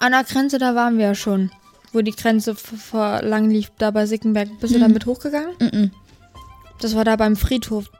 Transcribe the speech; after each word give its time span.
An 0.00 0.12
der 0.12 0.22
Grenze, 0.22 0.58
da 0.58 0.76
waren 0.76 0.96
wir 0.96 1.06
ja 1.06 1.14
schon. 1.16 1.50
Wo 1.92 2.02
die 2.02 2.12
Grenze 2.12 2.54
vor 2.54 3.20
lang 3.22 3.50
lief, 3.50 3.72
da 3.78 3.90
bei 3.90 4.06
Sickenberg. 4.06 4.48
Bist 4.60 4.72
du 4.72 4.78
damit 4.78 5.06
hochgegangen? 5.06 5.56
Mhm. 5.60 5.90
Das 6.80 6.94
war 6.94 7.04
da 7.04 7.16
beim 7.16 7.34
Friedhof. 7.34 7.90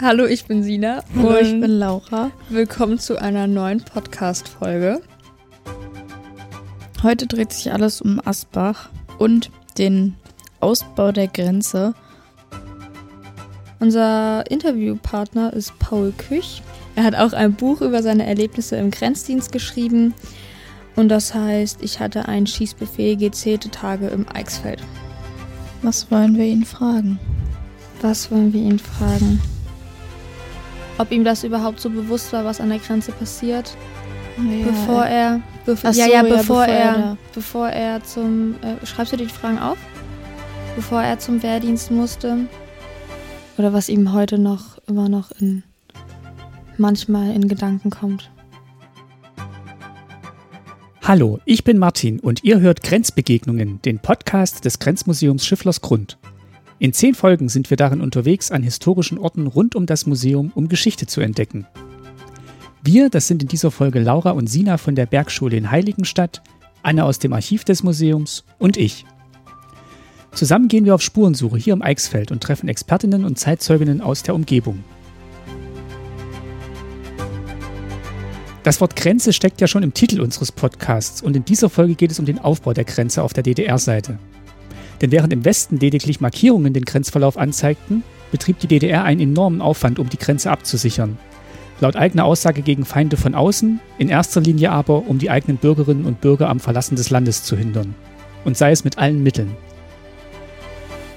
Hallo, 0.00 0.24
ich 0.24 0.46
bin 0.46 0.62
Sina. 0.62 1.04
Hallo, 1.14 1.36
ich 1.36 1.50
bin 1.60 1.78
Laura. 1.78 2.30
Willkommen 2.48 2.98
zu 2.98 3.20
einer 3.20 3.46
neuen 3.46 3.84
Podcast-Folge. 3.84 5.02
Heute 7.02 7.26
dreht 7.26 7.52
sich 7.52 7.70
alles 7.70 8.00
um 8.00 8.18
Asbach 8.24 8.88
und 9.18 9.50
den 9.76 10.14
Ausbau 10.60 11.12
der 11.12 11.28
Grenze. 11.28 11.92
Unser 13.78 14.50
Interviewpartner 14.50 15.52
ist 15.52 15.78
Paul 15.78 16.12
Küch. 16.12 16.62
Er 16.94 17.04
hat 17.04 17.14
auch 17.14 17.34
ein 17.34 17.52
Buch 17.52 17.82
über 17.82 18.02
seine 18.02 18.24
Erlebnisse 18.24 18.76
im 18.76 18.90
Grenzdienst 18.90 19.52
geschrieben. 19.52 20.14
Und 20.96 21.08
das 21.08 21.34
heißt, 21.34 21.82
ich 21.82 22.00
hatte 22.00 22.28
einen 22.28 22.46
Schießbefehl 22.46 23.16
gezählte 23.16 23.70
Tage 23.70 24.08
im 24.08 24.26
Eichsfeld. 24.32 24.82
Was 25.82 26.10
wollen 26.10 26.36
wir 26.36 26.44
ihn 26.44 26.64
fragen? 26.64 27.18
Was 28.02 28.30
wollen 28.30 28.52
wir 28.52 28.60
ihn 28.60 28.78
fragen? 28.78 29.40
Ob 30.98 31.10
ihm 31.10 31.24
das 31.24 31.44
überhaupt 31.44 31.80
so 31.80 31.88
bewusst 31.88 32.32
war, 32.32 32.44
was 32.44 32.60
an 32.60 32.68
der 32.68 32.78
Grenze 32.78 33.12
passiert, 33.12 33.76
Ja, 34.36 34.66
bevor 34.66 35.04
er, 35.04 35.40
Ach 35.66 35.82
ja, 35.82 35.92
so, 35.92 36.00
ja, 36.00 36.06
ja, 36.06 36.22
bevor, 36.22 36.36
bevor 36.38 36.64
er 36.66 36.96
er, 36.96 37.16
bevor 37.34 37.68
er 37.68 38.04
zum, 38.04 38.54
äh, 38.62 38.84
schreibst 38.86 39.12
du 39.12 39.16
dir 39.16 39.26
die 39.26 39.32
Fragen 39.32 39.58
auf? 39.58 39.78
Bevor 40.76 41.02
er 41.02 41.18
zum 41.18 41.42
Wehrdienst 41.42 41.90
musste? 41.90 42.46
Oder 43.58 43.72
was 43.72 43.88
ihm 43.88 44.12
heute 44.12 44.38
noch, 44.38 44.78
immer 44.86 45.08
noch 45.08 45.30
in, 45.32 45.62
manchmal 46.76 47.34
in 47.34 47.48
Gedanken 47.48 47.90
kommt? 47.90 48.30
Hallo, 51.04 51.40
ich 51.46 51.64
bin 51.64 51.78
Martin 51.78 52.20
und 52.20 52.44
ihr 52.44 52.60
hört 52.60 52.84
Grenzbegegnungen, 52.84 53.82
den 53.82 53.98
Podcast 53.98 54.64
des 54.64 54.78
Grenzmuseums 54.78 55.44
Schifflers 55.44 55.80
Grund. 55.80 56.16
In 56.78 56.92
zehn 56.92 57.16
Folgen 57.16 57.48
sind 57.48 57.70
wir 57.70 57.76
darin 57.76 58.00
unterwegs 58.00 58.52
an 58.52 58.62
historischen 58.62 59.18
Orten 59.18 59.48
rund 59.48 59.74
um 59.74 59.86
das 59.86 60.06
Museum, 60.06 60.52
um 60.54 60.68
Geschichte 60.68 61.08
zu 61.08 61.20
entdecken. 61.20 61.66
Wir, 62.84 63.10
das 63.10 63.26
sind 63.26 63.42
in 63.42 63.48
dieser 63.48 63.72
Folge 63.72 63.98
Laura 63.98 64.30
und 64.30 64.46
Sina 64.46 64.76
von 64.76 64.94
der 64.94 65.06
Bergschule 65.06 65.56
in 65.56 65.72
Heiligenstadt, 65.72 66.40
Anne 66.84 67.04
aus 67.04 67.18
dem 67.18 67.32
Archiv 67.32 67.64
des 67.64 67.82
Museums 67.82 68.44
und 68.60 68.76
ich. 68.76 69.04
Zusammen 70.30 70.68
gehen 70.68 70.84
wir 70.84 70.94
auf 70.94 71.02
Spurensuche 71.02 71.58
hier 71.58 71.72
im 71.72 71.82
Eichsfeld 71.82 72.30
und 72.30 72.44
treffen 72.44 72.68
Expertinnen 72.68 73.24
und 73.24 73.40
Zeitzeuginnen 73.40 74.02
aus 74.02 74.22
der 74.22 74.36
Umgebung. 74.36 74.84
Das 78.62 78.80
Wort 78.80 78.94
Grenze 78.94 79.32
steckt 79.32 79.60
ja 79.60 79.66
schon 79.66 79.82
im 79.82 79.92
Titel 79.92 80.20
unseres 80.20 80.52
Podcasts 80.52 81.20
und 81.20 81.34
in 81.34 81.44
dieser 81.44 81.68
Folge 81.68 81.96
geht 81.96 82.12
es 82.12 82.20
um 82.20 82.26
den 82.26 82.38
Aufbau 82.38 82.72
der 82.72 82.84
Grenze 82.84 83.24
auf 83.24 83.32
der 83.32 83.42
DDR-Seite. 83.42 84.20
Denn 85.00 85.10
während 85.10 85.32
im 85.32 85.44
Westen 85.44 85.78
lediglich 85.78 86.20
Markierungen 86.20 86.72
den 86.72 86.84
Grenzverlauf 86.84 87.36
anzeigten, 87.36 88.04
betrieb 88.30 88.60
die 88.60 88.68
DDR 88.68 89.02
einen 89.02 89.20
enormen 89.20 89.60
Aufwand, 89.60 89.98
um 89.98 90.08
die 90.08 90.16
Grenze 90.16 90.48
abzusichern. 90.52 91.18
Laut 91.80 91.96
eigener 91.96 92.24
Aussage 92.24 92.62
gegen 92.62 92.84
Feinde 92.84 93.16
von 93.16 93.34
außen, 93.34 93.80
in 93.98 94.08
erster 94.08 94.40
Linie 94.40 94.70
aber, 94.70 95.08
um 95.08 95.18
die 95.18 95.30
eigenen 95.30 95.56
Bürgerinnen 95.56 96.04
und 96.04 96.20
Bürger 96.20 96.48
am 96.48 96.60
Verlassen 96.60 96.94
des 96.94 97.10
Landes 97.10 97.42
zu 97.42 97.56
hindern. 97.56 97.96
Und 98.44 98.56
sei 98.56 98.70
es 98.70 98.84
mit 98.84 98.96
allen 98.96 99.24
Mitteln. 99.24 99.56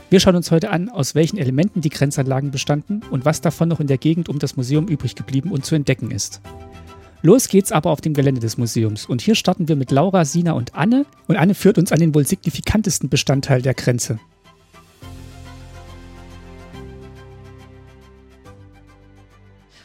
Wir 0.09 0.19
schauen 0.19 0.35
uns 0.35 0.49
heute 0.49 0.71
an, 0.71 0.89
aus 0.89 1.13
welchen 1.13 1.37
Elementen 1.37 1.81
die 1.81 1.89
Grenzanlagen 1.89 2.49
bestanden 2.49 3.03
und 3.11 3.23
was 3.23 3.41
davon 3.41 3.69
noch 3.69 3.79
in 3.79 3.87
der 3.87 3.99
Gegend 3.99 4.29
um 4.29 4.39
das 4.39 4.55
Museum 4.55 4.87
übrig 4.87 5.13
geblieben 5.13 5.51
und 5.51 5.63
zu 5.63 5.75
entdecken 5.75 6.09
ist. 6.09 6.41
Los 7.25 7.47
geht's 7.47 7.71
aber 7.71 7.89
auf 7.89 8.01
dem 8.01 8.13
Gelände 8.13 8.39
des 8.39 8.59
Museums 8.59 9.07
und 9.07 9.19
hier 9.19 9.33
starten 9.33 9.67
wir 9.67 9.75
mit 9.75 9.89
Laura, 9.89 10.25
Sina 10.25 10.51
und 10.51 10.75
Anne 10.75 11.07
und 11.27 11.37
Anne 11.37 11.55
führt 11.55 11.79
uns 11.79 11.91
an 11.91 11.97
den 11.97 12.13
wohl 12.13 12.23
signifikantesten 12.23 13.09
Bestandteil 13.09 13.63
der 13.63 13.73
Grenze. 13.73 14.19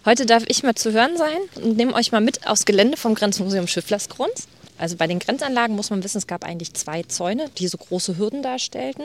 Heute 0.05 0.27
darf 0.27 0.45
ich 0.49 0.63
mal 0.65 0.75
zu 0.75 0.93
hören 0.93 1.17
sein 1.17 1.65
und 1.65 1.79
nehme 1.79 1.95
euch 1.95 2.13
mal 2.13 2.21
mit 2.21 2.47
aufs 2.47 2.67
Gelände 2.67 2.99
vom 2.99 3.15
Grenzmuseum 3.15 3.67
Schifflersgrund. 3.67 4.35
Also 4.81 4.97
bei 4.97 5.07
den 5.07 5.19
Grenzanlagen 5.19 5.77
muss 5.77 5.91
man 5.91 6.03
wissen, 6.03 6.17
es 6.17 6.27
gab 6.27 6.43
eigentlich 6.43 6.73
zwei 6.73 7.03
Zäune, 7.03 7.51
die 7.59 7.69
so 7.69 7.77
große 7.77 8.17
Hürden 8.17 8.43
darstellten. 8.43 9.05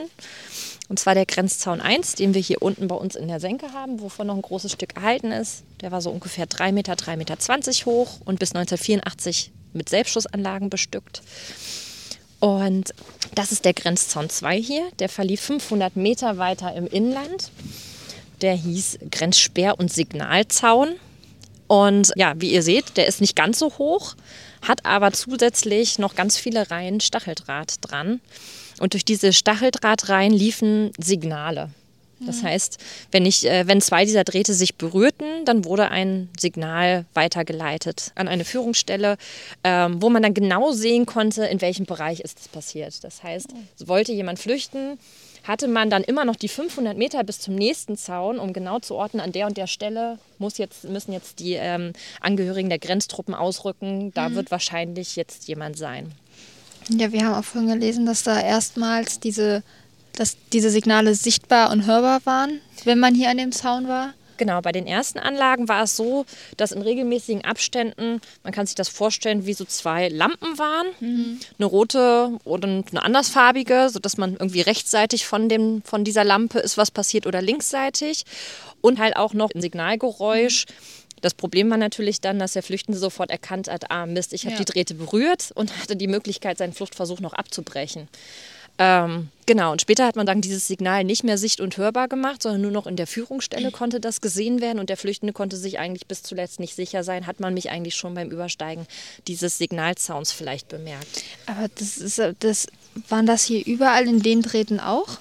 Und 0.88 0.98
zwar 0.98 1.14
der 1.14 1.26
Grenzzaun 1.26 1.82
1, 1.82 2.14
den 2.14 2.32
wir 2.32 2.40
hier 2.40 2.62
unten 2.62 2.88
bei 2.88 2.94
uns 2.94 3.14
in 3.14 3.28
der 3.28 3.40
Senke 3.40 3.74
haben, 3.74 4.00
wovon 4.00 4.28
noch 4.28 4.36
ein 4.36 4.42
großes 4.42 4.72
Stück 4.72 4.96
erhalten 4.96 5.32
ist. 5.32 5.64
Der 5.82 5.92
war 5.92 6.00
so 6.00 6.10
ungefähr 6.10 6.46
3 6.46 6.72
Meter, 6.72 6.94
3,20 6.94 7.16
Meter 7.16 7.36
hoch 7.84 8.20
und 8.24 8.38
bis 8.38 8.54
1984 8.54 9.52
mit 9.74 9.90
Selbstschussanlagen 9.90 10.70
bestückt. 10.70 11.20
Und 12.40 12.94
das 13.34 13.52
ist 13.52 13.66
der 13.66 13.74
Grenzzaun 13.74 14.30
2 14.30 14.58
hier. 14.58 14.88
Der 14.98 15.10
verlief 15.10 15.42
500 15.42 15.94
Meter 15.94 16.38
weiter 16.38 16.74
im 16.74 16.86
Inland. 16.86 17.50
Der 18.40 18.54
hieß 18.54 19.00
Grenzsperr- 19.10 19.78
und 19.78 19.92
Signalzaun. 19.92 20.94
Und 21.66 22.12
ja, 22.16 22.32
wie 22.38 22.52
ihr 22.52 22.62
seht, 22.62 22.96
der 22.96 23.08
ist 23.08 23.20
nicht 23.20 23.36
ganz 23.36 23.58
so 23.58 23.76
hoch, 23.76 24.14
hat 24.62 24.84
aber 24.84 25.12
zusätzlich 25.12 25.98
noch 25.98 26.14
ganz 26.14 26.36
viele 26.36 26.70
Reihen 26.70 27.00
Stacheldraht 27.00 27.76
dran. 27.80 28.20
Und 28.78 28.92
durch 28.92 29.04
diese 29.04 29.32
Stacheldrahtreihen 29.32 30.32
liefen 30.32 30.90
Signale. 30.98 31.70
Das 32.20 32.42
heißt, 32.42 32.78
wenn, 33.12 33.26
ich, 33.26 33.46
äh, 33.46 33.66
wenn 33.66 33.80
zwei 33.80 34.04
dieser 34.04 34.24
Drähte 34.24 34.54
sich 34.54 34.76
berührten, 34.76 35.44
dann 35.44 35.64
wurde 35.64 35.90
ein 35.90 36.30
Signal 36.38 37.04
weitergeleitet 37.12 38.12
an 38.14 38.26
eine 38.26 38.44
Führungsstelle, 38.44 39.18
ähm, 39.64 40.00
wo 40.00 40.08
man 40.08 40.22
dann 40.22 40.32
genau 40.32 40.72
sehen 40.72 41.04
konnte, 41.04 41.44
in 41.44 41.60
welchem 41.60 41.84
Bereich 41.84 42.20
ist 42.20 42.40
es 42.40 42.48
passiert. 42.48 43.04
Das 43.04 43.22
heißt, 43.22 43.48
wollte 43.84 44.12
jemand 44.12 44.38
flüchten, 44.38 44.98
hatte 45.44 45.68
man 45.68 45.90
dann 45.90 46.02
immer 46.02 46.24
noch 46.24 46.36
die 46.36 46.48
500 46.48 46.96
Meter 46.96 47.22
bis 47.22 47.38
zum 47.38 47.54
nächsten 47.54 47.96
Zaun, 47.96 48.38
um 48.38 48.52
genau 48.52 48.78
zu 48.80 48.94
orten, 48.94 49.20
an 49.20 49.32
der 49.32 49.46
und 49.46 49.56
der 49.56 49.66
Stelle 49.66 50.18
muss 50.38 50.58
jetzt, 50.58 50.84
müssen 50.84 51.12
jetzt 51.12 51.38
die 51.38 51.52
ähm, 51.52 51.92
Angehörigen 52.20 52.68
der 52.68 52.78
Grenztruppen 52.78 53.34
ausrücken. 53.34 54.12
Da 54.14 54.34
wird 54.34 54.50
wahrscheinlich 54.50 55.16
jetzt 55.16 55.48
jemand 55.48 55.76
sein. 55.76 56.12
Ja, 56.88 57.12
wir 57.12 57.24
haben 57.24 57.34
auch 57.34 57.44
vorhin 57.44 57.70
gelesen, 57.70 58.06
dass 58.06 58.22
da 58.22 58.40
erstmals 58.40 59.18
diese, 59.18 59.62
dass 60.16 60.36
diese 60.52 60.70
Signale 60.70 61.14
sichtbar 61.14 61.70
und 61.70 61.86
hörbar 61.86 62.20
waren, 62.24 62.60
wenn 62.84 62.98
man 62.98 63.14
hier 63.14 63.30
an 63.30 63.36
dem 63.38 63.52
Zaun 63.52 63.86
war. 63.88 64.14
Genau, 64.38 64.60
bei 64.60 64.70
den 64.72 64.86
ersten 64.86 65.18
Anlagen 65.18 65.66
war 65.66 65.84
es 65.84 65.96
so, 65.96 66.26
dass 66.58 66.70
in 66.72 66.82
regelmäßigen 66.82 67.42
Abständen, 67.44 68.20
man 68.42 68.52
kann 68.52 68.66
sich 68.66 68.74
das 68.74 68.90
vorstellen, 68.90 69.46
wie 69.46 69.54
so 69.54 69.64
zwei 69.64 70.08
Lampen 70.08 70.58
waren. 70.58 71.38
Eine 71.58 71.64
rote 71.66 72.32
oder 72.44 72.68
eine 72.68 73.02
andersfarbige, 73.02 73.88
sodass 73.90 74.18
man 74.18 74.32
irgendwie 74.34 74.60
rechtsseitig 74.60 75.24
von, 75.26 75.48
dem, 75.48 75.80
von 75.84 76.04
dieser 76.04 76.22
Lampe 76.22 76.58
ist 76.58 76.76
was 76.76 76.90
passiert 76.90 77.26
oder 77.26 77.40
linksseitig. 77.40 78.24
Und 78.82 78.98
halt 78.98 79.16
auch 79.16 79.32
noch 79.32 79.50
ein 79.54 79.62
Signalgeräusch. 79.62 80.66
Das 81.22 81.32
Problem 81.32 81.70
war 81.70 81.78
natürlich 81.78 82.20
dann, 82.20 82.38
dass 82.38 82.52
der 82.52 82.62
Flüchtende 82.62 82.98
sofort 82.98 83.30
erkannt 83.30 83.68
hat, 83.68 83.90
ah 83.90 84.04
Mist, 84.04 84.34
ich 84.34 84.44
habe 84.44 84.52
Ja. 84.52 84.58
die 84.58 84.66
Drähte 84.66 84.94
berührt 84.94 85.50
und 85.54 85.74
hatte 85.80 85.96
die 85.96 86.08
Möglichkeit, 86.08 86.58
seinen 86.58 86.74
Fluchtversuch 86.74 87.20
noch 87.20 87.32
abzubrechen. 87.32 88.08
Ähm, 88.78 89.28
genau, 89.46 89.72
und 89.72 89.80
später 89.80 90.06
hat 90.06 90.16
man 90.16 90.26
dann 90.26 90.40
dieses 90.40 90.66
Signal 90.66 91.04
nicht 91.04 91.24
mehr 91.24 91.38
sicht- 91.38 91.60
und 91.60 91.76
hörbar 91.76 92.08
gemacht, 92.08 92.42
sondern 92.42 92.60
nur 92.60 92.70
noch 92.70 92.86
in 92.86 92.96
der 92.96 93.06
Führungsstelle 93.06 93.70
konnte 93.70 94.00
das 94.00 94.20
gesehen 94.20 94.60
werden 94.60 94.78
und 94.78 94.90
der 94.90 94.96
Flüchtende 94.96 95.32
konnte 95.32 95.56
sich 95.56 95.78
eigentlich 95.78 96.06
bis 96.06 96.22
zuletzt 96.22 96.60
nicht 96.60 96.74
sicher 96.74 97.02
sein, 97.02 97.26
hat 97.26 97.40
man 97.40 97.54
mich 97.54 97.70
eigentlich 97.70 97.94
schon 97.94 98.14
beim 98.14 98.30
Übersteigen 98.30 98.86
dieses 99.28 99.56
Signalzauns 99.56 100.32
vielleicht 100.32 100.68
bemerkt. 100.68 101.24
Aber 101.46 101.68
das 101.76 101.96
ist, 101.96 102.18
äh, 102.18 102.34
das, 102.40 102.66
waren 103.08 103.26
das 103.26 103.44
hier 103.44 103.64
überall 103.66 104.06
in 104.06 104.20
den 104.20 104.42
Drähten 104.42 104.80
auch? 104.80 105.18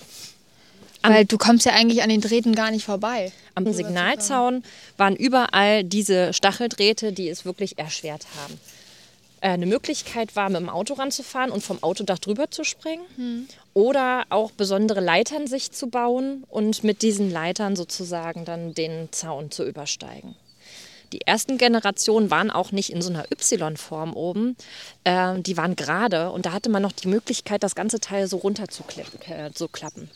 Weil 1.02 1.26
du 1.26 1.38
kommst 1.38 1.68
ja 1.68 1.74
eigentlich 1.74 2.02
an 2.02 2.10
den 2.10 2.22
Drähten 2.22 2.56
gar 2.56 2.72
nicht 2.72 2.84
vorbei. 2.84 3.32
Am 3.54 3.72
Signalzaun 3.72 4.64
waren 4.98 5.16
überall 5.16 5.84
diese 5.84 6.34
Stacheldrähte, 6.34 7.14
die 7.14 7.30
es 7.30 7.46
wirklich 7.46 7.78
erschwert 7.78 8.26
haben. 8.42 8.60
Äh, 9.46 9.50
Eine 9.50 9.68
Möglichkeit 9.68 10.36
war, 10.36 10.50
mit 10.50 10.60
dem 10.60 10.70
Auto 10.70 10.96
ranzufahren 10.96 11.52
und 11.52 11.62
vom 11.62 11.84
Autodach 11.84 12.18
drüber 12.18 12.50
zu 12.50 12.64
springen. 12.64 13.48
Oder 13.76 14.24
auch 14.30 14.52
besondere 14.52 15.02
Leitern 15.02 15.46
sich 15.46 15.72
zu 15.72 15.88
bauen 15.88 16.46
und 16.50 16.84
mit 16.84 17.04
diesen 17.04 17.32
Leitern 17.32 17.76
sozusagen 17.76 18.44
dann 18.44 18.74
den 18.74 19.10
Zaun 19.12 19.52
zu 19.52 19.64
übersteigen. 19.64 20.36
Die 21.14 21.22
ersten 21.22 21.60
Generationen 21.60 22.32
waren 22.32 22.50
auch 22.50 22.72
nicht 22.72 22.92
in 22.92 23.02
so 23.04 23.12
einer 23.12 23.26
Y-Form 23.32 24.16
oben, 24.16 24.58
äh, 25.04 25.40
die 25.40 25.56
waren 25.56 25.76
gerade 25.76 26.32
und 26.32 26.48
da 26.48 26.52
hatte 26.52 26.70
man 26.70 26.82
noch 26.82 26.92
die 26.92 27.08
Möglichkeit, 27.08 27.62
das 27.62 27.76
ganze 27.76 28.00
Teil 28.00 28.28
so 28.28 28.38
runter 28.38 28.68
zu, 28.68 28.84
äh, 29.30 29.52
zu 29.54 29.68
klappen. 29.68 30.10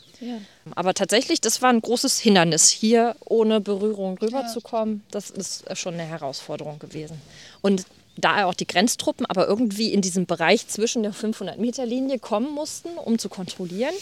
Aber 0.74 0.92
tatsächlich, 0.92 1.40
das 1.40 1.62
war 1.62 1.70
ein 1.70 1.80
großes 1.80 2.18
Hindernis, 2.18 2.68
hier 2.68 3.14
ohne 3.24 3.60
Berührung 3.60 4.18
rüberzukommen. 4.18 5.02
Das 5.12 5.30
ist 5.30 5.64
schon 5.78 5.94
eine 5.94 6.02
Herausforderung 6.02 6.80
gewesen. 6.80 7.22
Und 7.62 7.86
da 8.20 8.44
auch 8.44 8.54
die 8.54 8.66
Grenztruppen 8.66 9.26
aber 9.26 9.46
irgendwie 9.46 9.92
in 9.92 10.00
diesem 10.00 10.26
Bereich 10.26 10.68
zwischen 10.68 11.02
der 11.02 11.12
500-Meter-Linie 11.12 12.18
kommen 12.18 12.52
mussten, 12.54 12.90
um 12.96 13.18
zu 13.18 13.28
kontrollieren, 13.28 13.94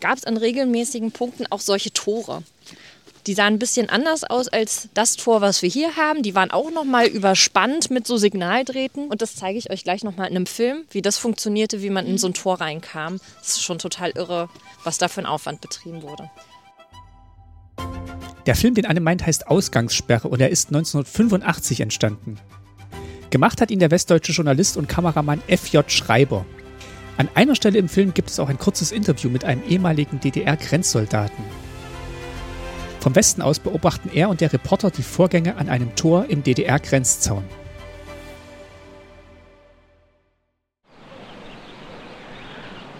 gab 0.00 0.18
es 0.18 0.24
an 0.24 0.36
regelmäßigen 0.36 1.12
Punkten 1.12 1.46
auch 1.50 1.60
solche 1.60 1.92
Tore. 1.92 2.42
Die 3.26 3.32
sahen 3.32 3.54
ein 3.54 3.58
bisschen 3.58 3.88
anders 3.88 4.22
aus 4.24 4.48
als 4.48 4.88
das 4.92 5.16
Tor, 5.16 5.40
was 5.40 5.62
wir 5.62 5.68
hier 5.68 5.96
haben. 5.96 6.22
Die 6.22 6.34
waren 6.34 6.50
auch 6.50 6.70
nochmal 6.70 7.06
überspannt 7.06 7.90
mit 7.90 8.06
so 8.06 8.18
Signaldrähten. 8.18 9.08
Und 9.08 9.22
das 9.22 9.34
zeige 9.34 9.58
ich 9.58 9.70
euch 9.70 9.82
gleich 9.82 10.04
nochmal 10.04 10.28
in 10.28 10.36
einem 10.36 10.46
Film, 10.46 10.84
wie 10.90 11.00
das 11.00 11.16
funktionierte, 11.16 11.80
wie 11.80 11.88
man 11.88 12.06
in 12.06 12.18
so 12.18 12.26
ein 12.26 12.34
Tor 12.34 12.60
reinkam. 12.60 13.18
Das 13.38 13.48
ist 13.48 13.62
schon 13.62 13.78
total 13.78 14.10
irre, 14.10 14.50
was 14.82 14.98
da 14.98 15.08
für 15.08 15.22
ein 15.22 15.26
Aufwand 15.26 15.62
betrieben 15.62 16.02
wurde. 16.02 16.30
Der 18.44 18.56
Film, 18.56 18.74
den 18.74 18.84
Anne 18.84 19.00
meint, 19.00 19.24
heißt 19.24 19.46
Ausgangssperre 19.46 20.28
und 20.28 20.40
er 20.40 20.50
ist 20.50 20.68
1985 20.68 21.80
entstanden. 21.80 22.38
Gemacht 23.34 23.60
hat 23.60 23.72
ihn 23.72 23.80
der 23.80 23.90
westdeutsche 23.90 24.30
Journalist 24.30 24.76
und 24.76 24.88
Kameramann 24.88 25.42
F.J. 25.48 25.90
Schreiber. 25.90 26.46
An 27.16 27.28
einer 27.34 27.56
Stelle 27.56 27.80
im 27.80 27.88
Film 27.88 28.14
gibt 28.14 28.30
es 28.30 28.38
auch 28.38 28.48
ein 28.48 28.60
kurzes 28.60 28.92
Interview 28.92 29.28
mit 29.28 29.44
einem 29.44 29.60
ehemaligen 29.68 30.20
DDR-Grenzsoldaten. 30.20 31.44
Vom 33.00 33.16
Westen 33.16 33.42
aus 33.42 33.58
beobachten 33.58 34.08
er 34.14 34.28
und 34.28 34.40
der 34.40 34.52
Reporter 34.52 34.92
die 34.92 35.02
Vorgänge 35.02 35.56
an 35.56 35.68
einem 35.68 35.96
Tor 35.96 36.26
im 36.28 36.44
DDR-Grenzzaun. 36.44 37.42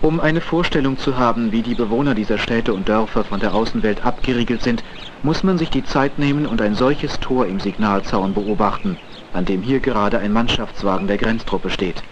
Um 0.03 0.19
eine 0.19 0.41
Vorstellung 0.41 0.99
zu 0.99 1.17
haben, 1.17 1.53
wie 1.53 1.63
die 1.63 1.77
Bewohner 1.77 2.17
dieser 2.17 2.39
Städte 2.39 2.75
und 2.75 2.89
Dörfer 2.89 3.23
von 3.23 3.39
der 3.39 3.55
Außenwelt 3.55 4.05
abgeriegelt 4.05 4.65
sind, 4.65 4.83
muss 5.23 5.45
man 5.45 5.59
sich 5.59 5.71
die 5.71 5.85
Zeit 5.85 6.19
nehmen 6.19 6.45
und 6.45 6.61
ein 6.61 6.75
solches 6.75 7.21
Tor 7.21 7.47
im 7.47 7.61
Signalzaun 7.61 8.35
beobachten, 8.35 8.99
an 9.35 9.45
dem 9.45 9.63
hier 9.63 9.81
gerade 9.81 10.19
ein 10.19 10.33
Mannschaftswagen 10.33 11.07
der 11.07 11.19
Grenztruppe 11.19 11.69
steht. 11.69 12.03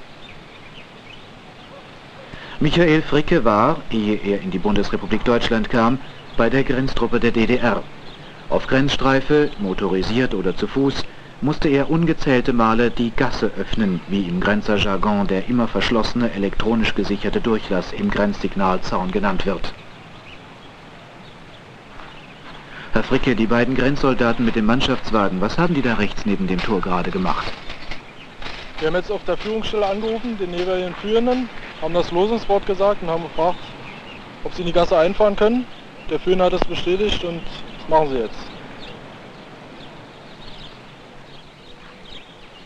Michael 2.60 3.02
Fricke 3.02 3.44
war, 3.44 3.78
ehe 3.90 4.16
er 4.16 4.40
in 4.40 4.50
die 4.50 4.58
Bundesrepublik 4.58 5.24
Deutschland 5.24 5.70
kam, 5.70 5.98
bei 6.36 6.50
der 6.50 6.64
Grenztruppe 6.64 7.18
der 7.18 7.32
DDR. 7.32 7.82
Auf 8.48 8.66
Grenzstreife, 8.66 9.50
motorisiert 9.58 10.34
oder 10.34 10.54
zu 10.54 10.66
Fuß, 10.66 11.04
musste 11.40 11.68
er 11.68 11.90
ungezählte 11.90 12.52
Male 12.52 12.90
die 12.90 13.10
Gasse 13.10 13.50
öffnen, 13.58 14.00
wie 14.06 14.28
im 14.28 14.40
Grenzerjargon 14.40 15.26
der 15.26 15.48
immer 15.48 15.66
verschlossene 15.66 16.30
elektronisch 16.32 16.94
gesicherte 16.94 17.40
Durchlass 17.40 17.92
im 17.92 18.10
Grenzsignalzaun 18.10 19.10
genannt 19.10 19.44
wird. 19.44 19.74
Herr 22.92 23.02
Fricke, 23.02 23.34
die 23.34 23.46
beiden 23.46 23.74
Grenzsoldaten 23.74 24.44
mit 24.44 24.54
dem 24.54 24.66
Mannschaftswagen, 24.66 25.40
was 25.40 25.56
haben 25.56 25.72
die 25.72 25.80
da 25.80 25.94
rechts 25.94 26.26
neben 26.26 26.46
dem 26.46 26.60
Tor 26.60 26.82
gerade 26.82 27.10
gemacht? 27.10 27.46
Wir 28.80 28.88
haben 28.88 28.96
jetzt 28.96 29.10
auf 29.10 29.24
der 29.24 29.38
Führungsstelle 29.38 29.86
angerufen, 29.86 30.36
den 30.36 30.52
jeweiligen 30.52 30.94
Führenden, 30.96 31.48
haben 31.80 31.94
das 31.94 32.10
Losungswort 32.10 32.66
gesagt 32.66 33.00
und 33.00 33.08
haben 33.08 33.22
gefragt, 33.22 33.60
ob 34.44 34.52
sie 34.52 34.60
in 34.60 34.66
die 34.66 34.74
Gasse 34.74 34.98
einfahren 34.98 35.36
können. 35.36 35.64
Der 36.10 36.18
Führende 36.18 36.44
hat 36.44 36.52
das 36.52 36.60
bestätigt 36.66 37.24
und 37.24 37.40
das 37.78 37.88
machen 37.88 38.10
sie 38.10 38.18
jetzt. 38.18 38.36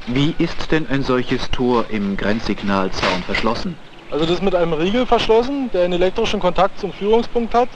Wie 0.08 0.34
ist 0.38 0.73
denn 0.73 0.88
ein 0.88 1.05
solches 1.05 1.50
Tor 1.52 1.84
im 1.90 2.17
Grenzsignalzaun 2.17 3.23
verschlossen? 3.23 3.76
Also 4.11 4.25
das 4.25 4.37
ist 4.37 4.43
mit 4.43 4.56
einem 4.56 4.73
Riegel 4.73 5.06
verschlossen, 5.06 5.70
der 5.73 5.84
einen 5.84 5.93
elektrischen 5.93 6.40
Kontakt 6.40 6.81
zum 6.81 6.93
Führungspunkt 6.93 7.55
hat, 7.55 7.69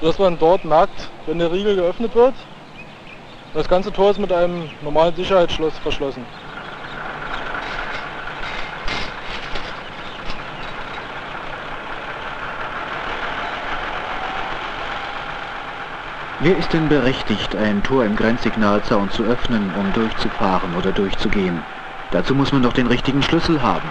sodass 0.00 0.18
man 0.18 0.38
dort 0.38 0.64
merkt, 0.64 1.10
wenn 1.26 1.38
der 1.38 1.52
Riegel 1.52 1.76
geöffnet 1.76 2.14
wird. 2.14 2.34
Das 3.54 3.68
ganze 3.68 3.92
Tor 3.92 4.10
ist 4.10 4.18
mit 4.18 4.32
einem 4.32 4.68
normalen 4.82 5.14
Sicherheitsschloss 5.14 5.78
verschlossen. 5.78 6.26
Wer 16.40 16.58
ist 16.58 16.72
denn 16.74 16.88
berechtigt, 16.88 17.56
ein 17.56 17.82
Tor 17.82 18.04
im 18.04 18.16
Grenzsignalzaun 18.16 19.10
zu 19.10 19.22
öffnen, 19.22 19.72
um 19.78 19.92
durchzufahren 19.94 20.74
oder 20.76 20.92
durchzugehen? 20.92 21.62
Dazu 22.10 22.34
muss 22.34 22.52
man 22.52 22.62
doch 22.62 22.74
den 22.74 22.86
richtigen 22.86 23.22
Schlüssel 23.22 23.62
haben. 23.62 23.88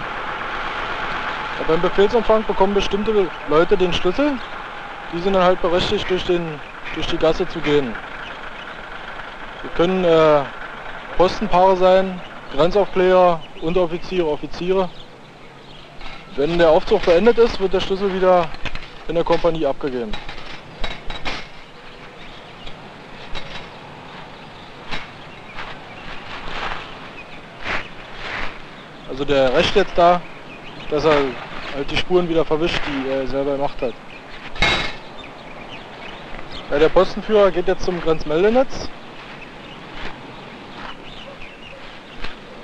Ja, 1.58 1.64
beim 1.66 1.80
Befehlsempfang 1.80 2.44
bekommen 2.46 2.74
bestimmte 2.74 3.28
Leute 3.48 3.76
den 3.76 3.92
Schlüssel. 3.92 4.38
Die 5.14 5.20
sind 5.20 5.34
dann 5.34 5.44
halt 5.44 5.62
berechtigt, 5.62 6.10
durch, 6.10 6.24
den, 6.24 6.60
durch 6.94 7.06
die 7.06 7.16
Gasse 7.16 7.46
zu 7.46 7.60
gehen. 7.60 7.94
Wir 9.62 9.70
können 9.76 10.04
äh, 10.04 10.42
Postenpaare 11.16 11.76
sein, 11.76 12.20
Grenzaufklärer, 12.52 13.40
Unteroffiziere, 13.60 14.26
Offiziere. 14.26 14.90
Wenn 16.34 16.58
der 16.58 16.70
Aufzug 16.70 17.02
beendet 17.02 17.38
ist, 17.38 17.60
wird 17.60 17.72
der 17.72 17.80
Schlüssel 17.80 18.12
wieder 18.12 18.48
in 19.06 19.14
der 19.14 19.22
Kompanie 19.22 19.64
abgegeben. 19.66 20.10
Also 29.08 29.24
der 29.24 29.54
Recht 29.54 29.76
jetzt 29.76 29.96
da, 29.96 30.20
dass 30.90 31.04
er 31.04 31.12
halt 31.76 31.88
die 31.88 31.96
Spuren 31.96 32.28
wieder 32.28 32.44
verwischt, 32.44 32.80
die 32.84 33.08
er 33.08 33.28
selber 33.28 33.52
gemacht 33.52 33.80
hat. 33.80 33.94
Ja, 36.70 36.78
der 36.78 36.88
Postenführer 36.88 37.50
geht 37.50 37.68
jetzt 37.68 37.84
zum 37.84 38.00
Grenzmeldenetz. 38.00 38.88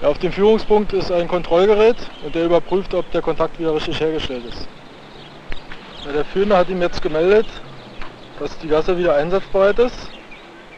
Ja, 0.00 0.08
auf 0.08 0.18
dem 0.18 0.32
Führungspunkt 0.32 0.94
ist 0.94 1.12
ein 1.12 1.28
Kontrollgerät 1.28 1.96
und 2.24 2.34
der 2.34 2.46
überprüft, 2.46 2.94
ob 2.94 3.10
der 3.10 3.20
Kontakt 3.20 3.58
wieder 3.58 3.74
richtig 3.74 4.00
hergestellt 4.00 4.46
ist. 4.46 4.66
Ja, 6.06 6.12
der 6.12 6.24
Führende 6.24 6.56
hat 6.56 6.70
ihm 6.70 6.80
jetzt 6.80 7.02
gemeldet, 7.02 7.46
dass 8.38 8.56
die 8.58 8.68
Gasse 8.68 8.96
wieder 8.96 9.14
einsatzbereit 9.14 9.78
ist 9.78 10.08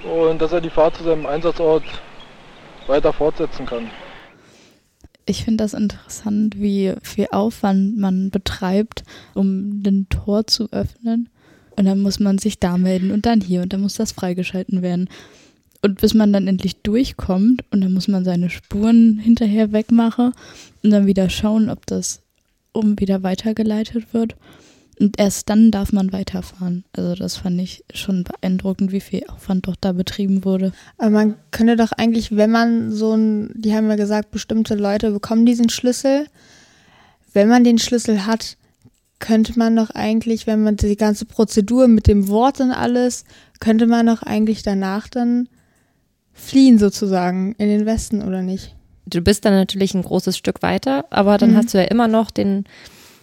und 0.02 0.42
dass 0.42 0.52
er 0.52 0.60
die 0.60 0.70
Fahrt 0.70 0.96
zu 0.96 1.04
seinem 1.04 1.26
Einsatzort 1.26 1.84
weiter 2.88 3.12
fortsetzen 3.12 3.66
kann. 3.66 3.88
Ich 5.24 5.44
finde 5.44 5.62
das 5.62 5.74
interessant, 5.74 6.60
wie 6.60 6.94
viel 7.02 7.28
Aufwand 7.30 7.96
man 7.96 8.30
betreibt, 8.30 9.04
um 9.34 9.84
den 9.84 10.08
Tor 10.08 10.48
zu 10.48 10.68
öffnen. 10.72 11.28
Und 11.76 11.84
dann 11.86 12.00
muss 12.00 12.20
man 12.20 12.38
sich 12.38 12.58
da 12.58 12.76
melden 12.76 13.10
und 13.10 13.26
dann 13.26 13.40
hier 13.40 13.62
und 13.62 13.72
dann 13.72 13.80
muss 13.80 13.94
das 13.94 14.12
freigeschalten 14.12 14.82
werden. 14.82 15.08
Und 15.80 16.00
bis 16.00 16.14
man 16.14 16.32
dann 16.32 16.46
endlich 16.46 16.76
durchkommt 16.76 17.64
und 17.70 17.80
dann 17.80 17.92
muss 17.92 18.06
man 18.08 18.24
seine 18.24 18.50
Spuren 18.50 19.18
hinterher 19.18 19.72
wegmachen 19.72 20.32
und 20.82 20.90
dann 20.90 21.06
wieder 21.06 21.28
schauen, 21.28 21.68
ob 21.70 21.86
das 21.86 22.20
um 22.72 22.98
wieder 23.00 23.22
weitergeleitet 23.22 24.12
wird. 24.12 24.36
Und 25.00 25.18
erst 25.18 25.48
dann 25.48 25.70
darf 25.70 25.92
man 25.92 26.12
weiterfahren. 26.12 26.84
Also 26.92 27.14
das 27.16 27.36
fand 27.36 27.60
ich 27.60 27.84
schon 27.92 28.24
beeindruckend, 28.24 28.92
wie 28.92 29.00
viel 29.00 29.24
Aufwand 29.26 29.66
doch 29.66 29.74
da 29.80 29.92
betrieben 29.92 30.44
wurde. 30.44 30.72
Aber 30.98 31.10
man 31.10 31.34
könnte 31.50 31.76
doch 31.76 31.92
eigentlich, 31.92 32.36
wenn 32.36 32.50
man 32.50 32.92
so 32.92 33.14
ein, 33.14 33.50
die 33.54 33.74
haben 33.74 33.88
ja 33.88 33.96
gesagt, 33.96 34.30
bestimmte 34.30 34.74
Leute 34.74 35.10
bekommen 35.10 35.46
diesen 35.46 35.70
Schlüssel. 35.70 36.26
Wenn 37.32 37.48
man 37.48 37.64
den 37.64 37.78
Schlüssel 37.78 38.26
hat, 38.26 38.56
könnte 39.22 39.58
man 39.58 39.74
doch 39.76 39.88
eigentlich, 39.90 40.46
wenn 40.46 40.62
man 40.62 40.76
die 40.76 40.96
ganze 40.96 41.24
Prozedur 41.24 41.88
mit 41.88 42.06
dem 42.06 42.28
Wort 42.28 42.60
und 42.60 42.72
alles, 42.72 43.24
könnte 43.60 43.86
man 43.86 44.06
doch 44.06 44.22
eigentlich 44.22 44.62
danach 44.62 45.08
dann 45.08 45.48
fliehen 46.34 46.78
sozusagen 46.78 47.54
in 47.56 47.68
den 47.68 47.86
Westen 47.86 48.20
oder 48.22 48.42
nicht? 48.42 48.74
Du 49.06 49.20
bist 49.20 49.44
dann 49.44 49.54
natürlich 49.54 49.94
ein 49.94 50.02
großes 50.02 50.36
Stück 50.36 50.62
weiter, 50.62 51.06
aber 51.10 51.38
dann 51.38 51.52
Mhm. 51.52 51.56
hast 51.56 51.72
du 51.72 51.78
ja 51.78 51.84
immer 51.84 52.08
noch 52.08 52.30
den 52.30 52.64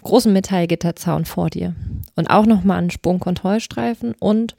großen 0.03 0.31
Metallgitterzaun 0.31 1.25
vor 1.25 1.49
dir 1.49 1.75
und 2.15 2.27
auch 2.29 2.45
nochmal 2.45 2.77
einen 2.79 2.89
Sprungkontrollstreifen 2.91 4.15
und 4.19 4.55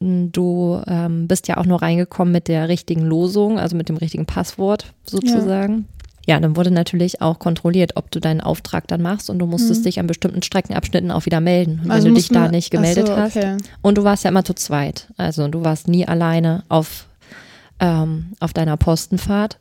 mh, 0.00 0.28
du 0.32 0.80
ähm, 0.86 1.26
bist 1.26 1.48
ja 1.48 1.56
auch 1.56 1.66
nur 1.66 1.82
reingekommen 1.82 2.32
mit 2.32 2.46
der 2.48 2.68
richtigen 2.68 3.02
Losung, 3.02 3.58
also 3.58 3.76
mit 3.76 3.88
dem 3.88 3.96
richtigen 3.96 4.26
Passwort 4.26 4.92
sozusagen. 5.04 5.78
Ja. 5.78 5.84
Dann 6.26 6.54
wurde 6.56 6.70
natürlich 6.70 7.20
auch 7.22 7.38
kontrolliert, 7.38 7.92
ob 7.96 8.10
du 8.10 8.20
deinen 8.20 8.40
Auftrag 8.40 8.86
dann 8.88 9.02
machst 9.02 9.30
und 9.30 9.38
du 9.38 9.46
musstest 9.46 9.80
Mhm. 9.80 9.84
dich 9.84 9.98
an 10.00 10.06
bestimmten 10.06 10.42
Streckenabschnitten 10.42 11.10
auch 11.10 11.26
wieder 11.26 11.40
melden. 11.40 11.80
Und 11.84 11.90
Also 11.90 12.06
wenn 12.06 12.14
du 12.14 12.20
dich 12.20 12.28
da 12.28 12.48
nicht 12.48 12.70
gemeldet 12.70 13.08
so, 13.08 13.16
hast, 13.16 13.36
okay. 13.36 13.56
und 13.82 13.98
du 13.98 14.04
warst 14.04 14.24
ja 14.24 14.30
immer 14.30 14.44
zu 14.44 14.54
zweit. 14.54 15.08
Also 15.16 15.48
du 15.48 15.64
warst 15.64 15.88
nie 15.88 16.06
alleine 16.06 16.62
auf, 16.68 17.06
ähm, 17.80 18.32
auf 18.38 18.52
deiner 18.52 18.76
Postenfahrt. 18.76 19.58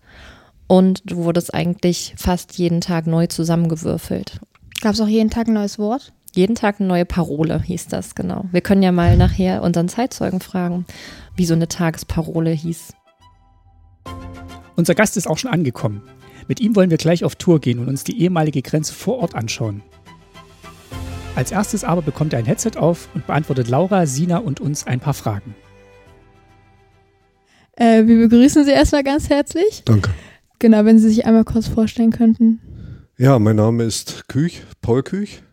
Und 0.67 1.01
du 1.09 1.15
wurdest 1.17 1.53
eigentlich 1.55 2.13
fast 2.17 2.57
jeden 2.59 2.81
Tag 2.81 3.07
neu 3.07 3.25
zusammengewürfelt. 3.25 4.39
Gab 4.81 4.93
es 4.93 5.01
auch 5.01 5.07
jeden 5.07 5.31
Tag 5.31 5.47
ein 5.47 5.53
neues 5.55 5.79
Wort? 5.79 6.13
Jeden 6.35 6.53
Tag 6.53 6.75
eine 6.79 6.87
neue 6.87 7.05
Parole 7.05 7.59
hieß 7.59 7.87
das, 7.87 8.13
genau. 8.13 8.45
Wir 8.51 8.61
können 8.61 8.83
ja 8.83 8.91
mal 8.91 9.17
nachher 9.17 9.63
unseren 9.63 9.89
Zeitzeugen 9.89 10.39
fragen, 10.41 10.85
wie 11.35 11.45
so 11.45 11.55
eine 11.55 11.67
Tagesparole 11.67 12.51
hieß. 12.51 12.93
Unser 14.75 14.93
Gast 14.93 15.17
ist 15.17 15.27
auch 15.27 15.39
schon 15.39 15.51
angekommen. 15.51 16.03
Mit 16.49 16.59
ihm 16.59 16.75
wollen 16.75 16.89
wir 16.89 16.97
gleich 16.97 17.23
auf 17.23 17.35
Tour 17.35 17.61
gehen 17.61 17.77
und 17.77 17.87
uns 17.87 18.03
die 18.03 18.19
ehemalige 18.19 18.63
Grenze 18.63 18.91
vor 18.91 19.19
Ort 19.19 19.35
anschauen. 19.35 19.83
Als 21.35 21.51
erstes 21.51 21.83
aber 21.83 22.01
bekommt 22.01 22.33
er 22.33 22.39
ein 22.39 22.45
Headset 22.45 22.71
auf 22.75 23.07
und 23.13 23.27
beantwortet 23.27 23.69
Laura, 23.69 24.07
Sina 24.07 24.39
und 24.39 24.59
uns 24.59 24.87
ein 24.87 24.99
paar 24.99 25.13
Fragen. 25.13 25.53
Äh, 27.73 28.07
wir 28.07 28.27
begrüßen 28.27 28.65
Sie 28.65 28.71
erstmal 28.71 29.03
ganz 29.03 29.29
herzlich. 29.29 29.83
Danke. 29.85 30.09
Genau, 30.57 30.85
wenn 30.85 30.97
Sie 30.97 31.09
sich 31.09 31.27
einmal 31.27 31.45
kurz 31.45 31.67
vorstellen 31.67 32.11
könnten. 32.11 32.59
Ja, 33.15 33.37
mein 33.37 33.57
Name 33.57 33.83
ist 33.83 34.27
Küch, 34.27 34.63
Paul 34.81 35.03
Küch. 35.03 35.43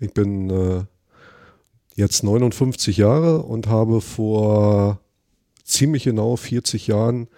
Ich 0.00 0.14
bin 0.14 0.48
äh, 0.48 0.84
jetzt 1.96 2.24
59 2.24 2.96
Jahre 2.96 3.42
und 3.42 3.66
habe 3.66 4.00
vor 4.00 5.00
ziemlich 5.64 6.04
genau 6.04 6.36
40 6.36 6.86
Jahren 6.86 7.28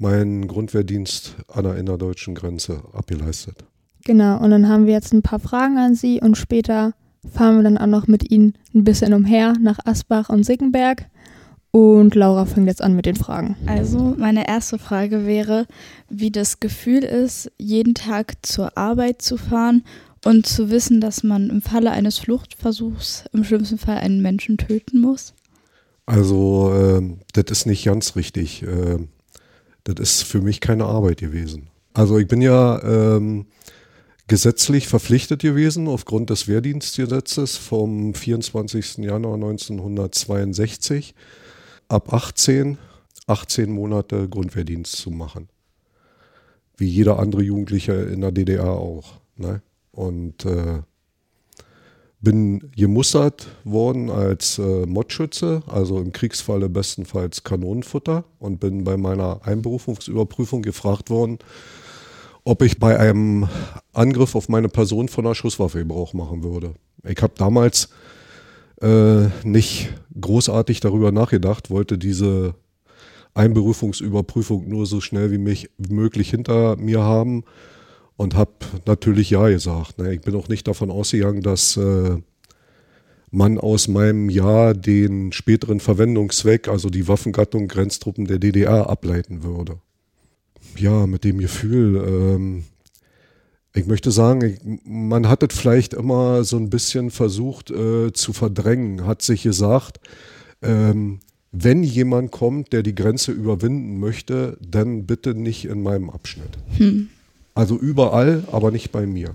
meinen 0.00 0.48
Grundwehrdienst 0.48 1.36
an 1.48 1.64
der 1.64 1.76
innerdeutschen 1.76 2.34
Grenze 2.34 2.82
abgeleistet. 2.92 3.64
Genau, 4.04 4.42
und 4.42 4.50
dann 4.50 4.68
haben 4.68 4.86
wir 4.86 4.94
jetzt 4.94 5.12
ein 5.12 5.22
paar 5.22 5.40
Fragen 5.40 5.78
an 5.78 5.94
Sie 5.94 6.20
und 6.20 6.38
später 6.38 6.94
fahren 7.30 7.56
wir 7.56 7.62
dann 7.62 7.78
auch 7.78 7.86
noch 7.86 8.06
mit 8.06 8.30
Ihnen 8.30 8.54
ein 8.74 8.84
bisschen 8.84 9.12
umher 9.12 9.54
nach 9.60 9.78
Asbach 9.84 10.30
und 10.30 10.44
Sickenberg. 10.44 11.06
Und 11.72 12.14
Laura 12.16 12.46
fängt 12.46 12.66
jetzt 12.66 12.82
an 12.82 12.96
mit 12.96 13.06
den 13.06 13.14
Fragen. 13.14 13.56
Also 13.66 14.16
meine 14.18 14.48
erste 14.48 14.78
Frage 14.78 15.26
wäre, 15.26 15.66
wie 16.08 16.32
das 16.32 16.58
Gefühl 16.58 17.04
ist, 17.04 17.52
jeden 17.58 17.94
Tag 17.94 18.34
zur 18.42 18.76
Arbeit 18.76 19.22
zu 19.22 19.36
fahren 19.36 19.84
und 20.24 20.46
zu 20.46 20.70
wissen, 20.70 21.00
dass 21.00 21.22
man 21.22 21.48
im 21.48 21.62
Falle 21.62 21.92
eines 21.92 22.18
Fluchtversuchs 22.18 23.24
im 23.32 23.44
schlimmsten 23.44 23.78
Fall 23.78 23.98
einen 23.98 24.20
Menschen 24.20 24.58
töten 24.58 25.00
muss. 25.00 25.34
Also 26.06 26.72
äh, 26.74 27.02
das 27.34 27.44
ist 27.50 27.66
nicht 27.66 27.84
ganz 27.84 28.16
richtig. 28.16 28.64
Äh, 28.64 28.98
das 29.94 30.14
ist 30.14 30.22
für 30.22 30.40
mich 30.40 30.60
keine 30.60 30.84
Arbeit 30.84 31.18
gewesen. 31.18 31.68
Also 31.92 32.18
ich 32.18 32.28
bin 32.28 32.40
ja 32.40 32.82
ähm, 32.82 33.46
gesetzlich 34.28 34.86
verpflichtet 34.86 35.42
gewesen 35.42 35.88
aufgrund 35.88 36.30
des 36.30 36.46
Wehrdienstgesetzes 36.46 37.56
vom 37.56 38.14
24. 38.14 38.98
Januar 38.98 39.34
1962 39.34 41.14
ab 41.88 42.12
18, 42.12 42.78
18 43.26 43.70
Monate 43.72 44.28
Grundwehrdienst 44.28 44.92
zu 44.92 45.10
machen. 45.10 45.48
Wie 46.76 46.88
jeder 46.88 47.18
andere 47.18 47.42
Jugendliche 47.42 47.92
in 47.92 48.20
der 48.20 48.30
DDR 48.30 48.70
auch. 48.70 49.20
Ne? 49.36 49.62
Und 49.90 50.44
äh, 50.44 50.82
bin 52.20 52.70
gemustert 52.76 53.48
worden 53.64 54.10
als 54.10 54.58
äh, 54.58 54.86
Modschütze, 54.86 55.62
also 55.66 55.98
im 55.98 56.12
Kriegsfalle 56.12 56.68
bestenfalls 56.68 57.44
Kanonenfutter 57.44 58.24
und 58.38 58.60
bin 58.60 58.84
bei 58.84 58.96
meiner 58.96 59.40
Einberufungsüberprüfung 59.44 60.62
gefragt 60.62 61.08
worden, 61.08 61.38
ob 62.44 62.62
ich 62.62 62.78
bei 62.78 62.98
einem 62.98 63.48
Angriff 63.92 64.34
auf 64.34 64.48
meine 64.48 64.68
Person 64.68 65.08
von 65.08 65.26
einer 65.26 65.34
Schusswaffe 65.34 65.78
Gebrauch 65.78 66.12
machen 66.12 66.42
würde. 66.42 66.74
Ich 67.04 67.22
habe 67.22 67.32
damals 67.36 67.88
äh, 68.82 69.28
nicht 69.44 69.94
großartig 70.20 70.80
darüber 70.80 71.12
nachgedacht, 71.12 71.70
wollte 71.70 71.96
diese 71.96 72.54
Einberufungsüberprüfung 73.32 74.68
nur 74.68 74.84
so 74.84 75.00
schnell 75.00 75.30
wie, 75.30 75.38
mich, 75.38 75.70
wie 75.78 75.94
möglich 75.94 76.30
hinter 76.30 76.76
mir 76.76 77.00
haben 77.00 77.44
und 78.20 78.34
habe 78.34 78.52
natürlich 78.84 79.30
Ja 79.30 79.48
gesagt. 79.48 79.96
Ne? 79.98 80.12
Ich 80.12 80.20
bin 80.20 80.34
auch 80.34 80.48
nicht 80.48 80.68
davon 80.68 80.90
ausgegangen, 80.90 81.40
dass 81.40 81.78
äh, 81.78 82.18
man 83.30 83.56
aus 83.56 83.88
meinem 83.88 84.28
Ja 84.28 84.74
den 84.74 85.32
späteren 85.32 85.80
Verwendungszweck, 85.80 86.68
also 86.68 86.90
die 86.90 87.08
Waffengattung 87.08 87.66
Grenztruppen 87.66 88.26
der 88.26 88.38
DDR, 88.38 88.90
ableiten 88.90 89.42
würde. 89.42 89.78
Ja, 90.76 91.06
mit 91.06 91.24
dem 91.24 91.38
Gefühl, 91.38 91.96
ähm, 91.96 92.64
ich 93.74 93.86
möchte 93.86 94.10
sagen, 94.10 94.80
man 94.84 95.26
hat 95.26 95.42
es 95.42 95.58
vielleicht 95.58 95.94
immer 95.94 96.44
so 96.44 96.58
ein 96.58 96.68
bisschen 96.68 97.10
versucht 97.10 97.70
äh, 97.70 98.12
zu 98.12 98.34
verdrängen, 98.34 99.06
hat 99.06 99.22
sich 99.22 99.44
gesagt, 99.44 99.98
ähm, 100.60 101.20
wenn 101.52 101.82
jemand 101.82 102.32
kommt, 102.32 102.74
der 102.74 102.82
die 102.82 102.94
Grenze 102.94 103.32
überwinden 103.32 103.98
möchte, 103.98 104.58
dann 104.60 105.06
bitte 105.06 105.34
nicht 105.34 105.64
in 105.64 105.82
meinem 105.82 106.10
Abschnitt. 106.10 106.58
Hm. 106.76 107.08
Also 107.54 107.78
überall, 107.78 108.44
aber 108.52 108.70
nicht 108.70 108.92
bei 108.92 109.06
mir. 109.06 109.34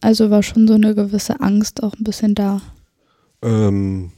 Also 0.00 0.30
war 0.30 0.42
schon 0.42 0.68
so 0.68 0.74
eine 0.74 0.94
gewisse 0.94 1.40
Angst 1.40 1.82
auch 1.82 1.94
ein 1.94 2.04
bisschen 2.04 2.34
da. 2.34 2.60
Ähm, 3.42 4.10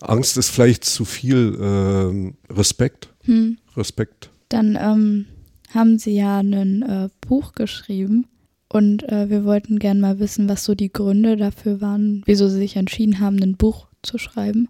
Angst 0.00 0.36
ist 0.36 0.50
vielleicht 0.50 0.84
zu 0.84 1.04
viel 1.04 1.58
ähm, 1.60 2.34
Respekt. 2.50 3.08
Hm. 3.24 3.58
Respekt. 3.76 4.30
Dann 4.48 4.78
ähm, 4.80 5.26
haben 5.74 5.98
Sie 5.98 6.12
ja 6.12 6.38
ein 6.38 6.82
äh, 6.82 7.08
Buch 7.20 7.52
geschrieben 7.52 8.26
und 8.68 9.08
äh, 9.10 9.28
wir 9.30 9.44
wollten 9.44 9.78
gerne 9.78 10.00
mal 10.00 10.18
wissen, 10.18 10.48
was 10.48 10.64
so 10.64 10.74
die 10.74 10.92
Gründe 10.92 11.36
dafür 11.36 11.80
waren, 11.80 12.22
wieso 12.26 12.48
Sie 12.48 12.58
sich 12.58 12.76
entschieden 12.76 13.20
haben, 13.20 13.42
ein 13.42 13.56
Buch 13.56 13.88
zu 14.02 14.18
schreiben. 14.18 14.68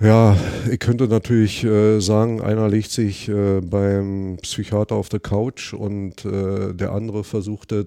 Ja, 0.00 0.36
ich 0.70 0.80
könnte 0.80 1.06
natürlich 1.06 1.62
äh, 1.62 2.00
sagen, 2.00 2.40
einer 2.40 2.68
legt 2.68 2.90
sich 2.90 3.28
äh, 3.28 3.60
beim 3.60 4.36
Psychiater 4.42 4.96
auf 4.96 5.08
der 5.08 5.20
Couch 5.20 5.74
und 5.74 6.24
äh, 6.24 6.74
der 6.74 6.92
andere 6.92 7.22
versucht 7.22 7.70
es 7.72 7.86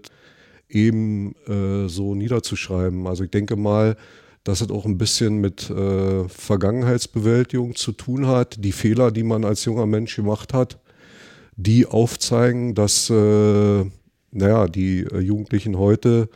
eben 0.70 1.36
äh, 1.48 1.90
so 1.90 2.16
niederzuschreiben. 2.16 3.06
Also 3.08 3.26
ich 3.26 3.32
denke 3.32 3.58
mal, 3.58 3.98
dass 4.46 4.62
es 4.62 4.70
auch 4.70 4.86
ein 4.86 4.98
bisschen 4.98 5.42
mit 5.42 5.70
äh, 5.70 6.30
Vergangenheitsbewältigung 6.30 7.76
zu 7.76 7.92
tun 7.92 8.28
hat. 8.28 8.64
Die 8.64 8.72
Fehler, 8.72 9.12
die 9.12 9.24
man 9.24 9.44
als 9.44 9.66
junger 9.66 9.86
Mensch 9.86 10.16
gemacht 10.16 10.54
hat, 10.54 10.80
die 11.58 11.86
aufzeigen, 11.86 12.76
dass 12.76 13.10
äh, 13.10 13.84
naja, 14.32 14.68
die 14.68 15.00
Jugendlichen 15.20 15.78
heute 15.78 16.30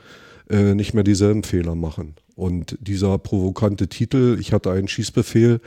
nicht 0.52 0.96
mehr 0.96 1.04
dieselben 1.04 1.44
Fehler 1.44 1.76
machen. 1.76 2.16
Und 2.40 2.78
dieser 2.80 3.18
provokante 3.18 3.90
Titel, 3.90 4.38
ich 4.40 4.54
hatte 4.54 4.72
einen 4.72 4.88
Schießbefehl, 4.88 5.60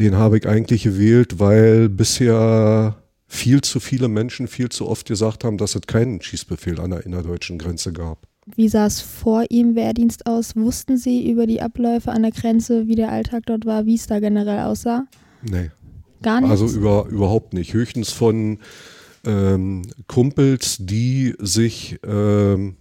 den 0.00 0.16
habe 0.16 0.36
ich 0.36 0.48
eigentlich 0.48 0.82
gewählt, 0.82 1.38
weil 1.38 1.88
bisher 1.88 2.96
viel 3.28 3.60
zu 3.60 3.78
viele 3.78 4.08
Menschen 4.08 4.48
viel 4.48 4.68
zu 4.68 4.88
oft 4.88 5.06
gesagt 5.06 5.44
haben, 5.44 5.58
dass 5.58 5.76
es 5.76 5.82
keinen 5.82 6.20
Schießbefehl 6.20 6.80
an 6.80 6.90
der 6.90 7.06
innerdeutschen 7.06 7.56
Grenze 7.56 7.92
gab. 7.92 8.26
Wie 8.56 8.68
sah 8.68 8.86
es 8.86 9.00
vor 9.00 9.44
Ihrem 9.48 9.76
Wehrdienst 9.76 10.26
aus? 10.26 10.56
Wussten 10.56 10.96
Sie 10.96 11.30
über 11.30 11.46
die 11.46 11.62
Abläufe 11.62 12.10
an 12.10 12.22
der 12.22 12.32
Grenze, 12.32 12.88
wie 12.88 12.96
der 12.96 13.12
Alltag 13.12 13.44
dort 13.46 13.64
war, 13.64 13.86
wie 13.86 13.94
es 13.94 14.08
da 14.08 14.18
generell 14.18 14.64
aussah? 14.64 15.06
Nee. 15.42 15.70
Gar 16.20 16.40
nicht? 16.40 16.50
Also 16.50 16.66
über, 16.66 17.06
überhaupt 17.06 17.54
nicht. 17.54 17.74
Höchstens 17.74 18.10
von 18.10 18.58
ähm, 19.24 19.82
Kumpels, 20.08 20.78
die 20.80 21.34
sich 21.38 22.00
ähm, 22.04 22.76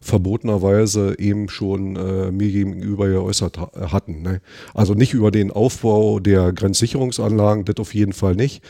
verbotenerweise 0.00 1.18
eben 1.18 1.48
schon 1.48 1.96
äh, 1.96 2.30
mir 2.30 2.50
gegenüber 2.50 3.08
geäußert 3.08 3.58
ha 3.58 3.70
hatten. 3.92 4.22
Ne? 4.22 4.40
Also 4.74 4.94
nicht 4.94 5.12
über 5.12 5.30
den 5.30 5.50
Aufbau 5.50 6.20
der 6.20 6.52
Grenzsicherungsanlagen, 6.52 7.64
das 7.64 7.76
auf 7.78 7.94
jeden 7.94 8.12
Fall 8.12 8.36
nicht, 8.36 8.62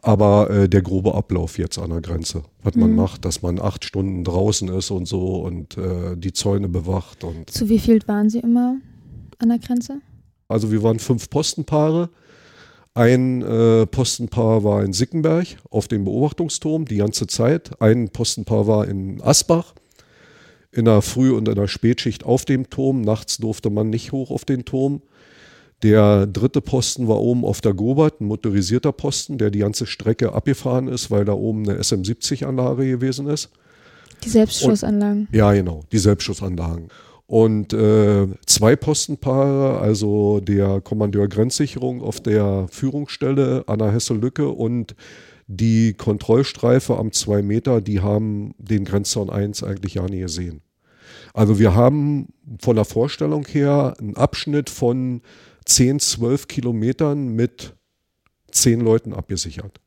aber 0.00 0.48
äh, 0.50 0.68
der 0.68 0.82
grobe 0.82 1.14
Ablauf 1.14 1.58
jetzt 1.58 1.78
an 1.78 1.90
der 1.90 2.00
Grenze, 2.00 2.44
was 2.62 2.74
mhm. 2.74 2.82
man 2.82 2.94
macht, 2.94 3.24
dass 3.24 3.42
man 3.42 3.60
acht 3.60 3.84
Stunden 3.84 4.22
draußen 4.22 4.68
ist 4.68 4.90
und 4.90 5.06
so 5.06 5.40
und 5.40 5.76
äh, 5.76 6.16
die 6.16 6.32
Zäune 6.32 6.68
bewacht. 6.68 7.24
Und 7.24 7.50
Zu 7.50 7.68
wie 7.68 7.78
viel 7.78 8.00
waren 8.06 8.30
Sie 8.30 8.38
immer 8.38 8.76
an 9.38 9.48
der 9.48 9.58
Grenze? 9.58 10.00
Also 10.48 10.70
wir 10.70 10.82
waren 10.82 10.98
fünf 10.98 11.30
Postenpaare. 11.30 12.10
Ein 12.94 13.42
äh, 13.42 13.86
Postenpaar 13.86 14.64
war 14.64 14.84
in 14.84 14.92
Sickenberg 14.92 15.46
auf 15.70 15.86
dem 15.86 16.04
Beobachtungsturm 16.04 16.86
die 16.86 16.96
ganze 16.96 17.26
Zeit. 17.26 17.80
Ein 17.80 18.10
Postenpaar 18.10 18.66
war 18.66 18.88
in 18.88 19.20
Asbach 19.22 19.74
in 20.72 20.84
der 20.84 21.02
Früh- 21.02 21.32
und 21.32 21.48
in 21.48 21.54
der 21.54 21.68
Spätschicht 21.68 22.24
auf 22.24 22.44
dem 22.44 22.70
Turm. 22.70 23.00
Nachts 23.00 23.38
durfte 23.38 23.70
man 23.70 23.90
nicht 23.90 24.12
hoch 24.12 24.30
auf 24.30 24.44
den 24.44 24.64
Turm. 24.64 25.02
Der 25.82 26.26
dritte 26.26 26.60
Posten 26.60 27.08
war 27.08 27.20
oben 27.20 27.44
auf 27.44 27.60
der 27.60 27.72
Gobert, 27.72 28.20
ein 28.20 28.26
motorisierter 28.26 28.92
Posten, 28.92 29.38
der 29.38 29.50
die 29.50 29.60
ganze 29.60 29.86
Strecke 29.86 30.32
abgefahren 30.34 30.88
ist, 30.88 31.10
weil 31.10 31.24
da 31.24 31.32
oben 31.32 31.68
eine 31.68 31.82
SM-70-Anlage 31.82 32.86
gewesen 32.86 33.28
ist. 33.28 33.50
Die 34.24 34.28
Selbstschussanlagen. 34.28 35.26
Und, 35.30 35.34
ja, 35.34 35.52
genau, 35.52 35.82
die 35.90 35.98
Selbstschussanlagen. 35.98 36.88
Und 37.26 37.72
äh, 37.72 38.26
zwei 38.44 38.76
Postenpaare, 38.76 39.78
also 39.78 40.40
der 40.40 40.80
Kommandeur 40.80 41.28
Grenzsicherung 41.28 42.02
auf 42.02 42.20
der 42.20 42.66
Führungsstelle 42.70 43.64
Anna 43.66 43.90
Hesse-Lücke 43.90 44.48
und 44.48 44.94
die 45.52 45.94
Kontrollstreife 45.94 46.96
am 46.96 47.10
2 47.10 47.42
Meter, 47.42 47.80
die 47.80 48.00
haben 48.00 48.54
den 48.58 48.84
Grenzzaun 48.84 49.30
1 49.30 49.64
eigentlich 49.64 49.94
ja 49.94 50.06
nie 50.06 50.20
gesehen. 50.20 50.62
Also 51.34 51.58
wir 51.58 51.74
haben 51.74 52.28
von 52.60 52.76
der 52.76 52.84
Vorstellung 52.84 53.44
her 53.46 53.96
einen 53.98 54.16
Abschnitt 54.16 54.70
von 54.70 55.22
10, 55.64 55.98
12 55.98 56.46
Kilometern 56.46 57.34
mit 57.34 57.74
10 58.52 58.80
Leuten 58.80 59.12
abgesichert. 59.12 59.80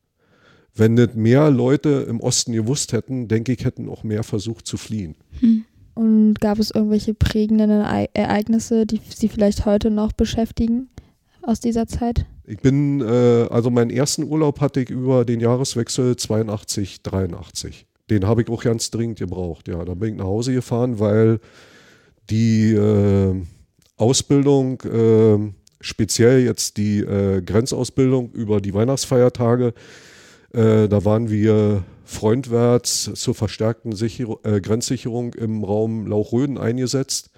Wenn 0.75 0.95
nicht 0.95 1.15
mehr 1.15 1.49
Leute 1.49 2.05
im 2.09 2.19
Osten 2.19 2.51
gewusst 2.51 2.91
hätten, 2.91 3.29
denke 3.29 3.53
ich, 3.53 3.63
hätten 3.63 3.87
auch 3.87 4.03
mehr 4.03 4.23
versucht 4.23 4.67
zu 4.67 4.75
fliehen. 4.75 5.15
Hm. 5.39 5.63
Und 5.93 6.41
gab 6.41 6.59
es 6.59 6.71
irgendwelche 6.71 7.13
prägenden 7.13 7.69
Ereignisse, 7.69 8.85
die 8.85 8.99
Sie 9.07 9.29
vielleicht 9.29 9.65
heute 9.65 9.91
noch 9.91 10.11
beschäftigen 10.11 10.89
aus 11.43 11.59
dieser 11.59 11.87
Zeit? 11.87 12.25
Ich 12.45 12.59
bin, 12.59 13.01
äh, 13.01 13.47
also 13.49 13.69
meinen 13.69 13.89
ersten 13.89 14.23
Urlaub 14.23 14.59
hatte 14.61 14.81
ich 14.81 14.89
über 14.89 15.25
den 15.25 15.39
Jahreswechsel 15.39 16.15
82, 16.15 17.03
83. 17.03 17.85
Den 18.09 18.27
habe 18.27 18.41
ich 18.41 18.49
auch 18.49 18.63
ganz 18.63 18.91
dringend 18.91 19.19
gebraucht. 19.19 19.67
Ja, 19.67 19.83
da 19.85 19.93
bin 19.93 20.13
ich 20.13 20.15
nach 20.17 20.25
Hause 20.25 20.53
gefahren, 20.53 20.99
weil 20.99 21.39
die 22.29 22.73
äh, 22.73 23.41
Ausbildung, 23.97 24.81
äh, 24.81 25.53
speziell 25.79 26.43
jetzt 26.43 26.77
die 26.77 26.99
äh, 26.99 27.41
Grenzausbildung 27.41 28.31
über 28.31 28.59
die 28.59 28.73
Weihnachtsfeiertage, 28.73 29.73
äh, 30.53 30.87
da 30.87 31.05
waren 31.05 31.29
wir 31.29 31.83
freundwärts 32.05 33.11
zur 33.15 33.35
verstärkten 33.35 33.93
Sicher 33.93 34.37
äh, 34.43 34.61
Grenzsicherung 34.61 35.33
im 35.33 35.63
Raum 35.63 36.07
Lauchröden 36.07 36.57
eingesetzt. 36.57 37.31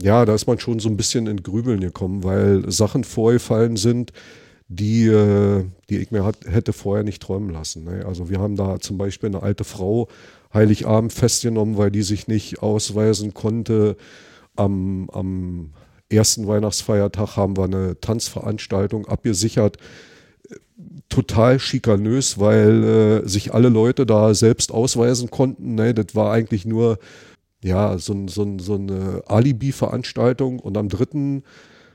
Ja, 0.00 0.24
da 0.24 0.34
ist 0.34 0.46
man 0.46 0.58
schon 0.58 0.78
so 0.78 0.88
ein 0.88 0.96
bisschen 0.96 1.26
in 1.26 1.42
Grübeln 1.42 1.80
gekommen, 1.80 2.24
weil 2.24 2.70
Sachen 2.70 3.04
vorgefallen 3.04 3.76
sind, 3.76 4.12
die, 4.68 5.06
äh, 5.06 5.64
die 5.90 5.98
ich 5.98 6.10
mir 6.10 6.24
hat, 6.24 6.38
hätte 6.46 6.72
vorher 6.72 7.04
nicht 7.04 7.22
träumen 7.22 7.50
lassen. 7.50 7.84
Ne? 7.84 8.04
Also 8.06 8.30
wir 8.30 8.40
haben 8.40 8.56
da 8.56 8.80
zum 8.80 8.96
Beispiel 8.96 9.28
eine 9.28 9.42
alte 9.42 9.64
Frau 9.64 10.08
Heiligabend 10.54 11.12
festgenommen, 11.12 11.76
weil 11.76 11.90
die 11.90 12.02
sich 12.02 12.26
nicht 12.26 12.62
ausweisen 12.62 13.34
konnte. 13.34 13.96
Am, 14.56 15.08
am 15.10 15.72
ersten 16.10 16.46
Weihnachtsfeiertag 16.46 17.36
haben 17.36 17.56
wir 17.56 17.64
eine 17.64 18.00
Tanzveranstaltung 18.00 19.06
abgesichert. 19.06 19.76
Total 21.08 21.58
schikanös, 21.58 22.38
weil 22.38 22.84
äh, 23.24 23.28
sich 23.28 23.52
alle 23.52 23.68
Leute 23.68 24.06
da 24.06 24.34
selbst 24.34 24.72
ausweisen 24.72 25.30
konnten. 25.30 25.74
Ne? 25.74 25.92
Das 25.92 26.14
war 26.14 26.32
eigentlich 26.32 26.64
nur 26.64 26.98
ja, 27.62 27.98
so, 27.98 28.26
so, 28.28 28.58
so 28.58 28.74
eine 28.74 29.22
Alibi-Veranstaltung. 29.26 30.58
Und 30.58 30.76
am 30.76 30.88
dritten 30.88 31.42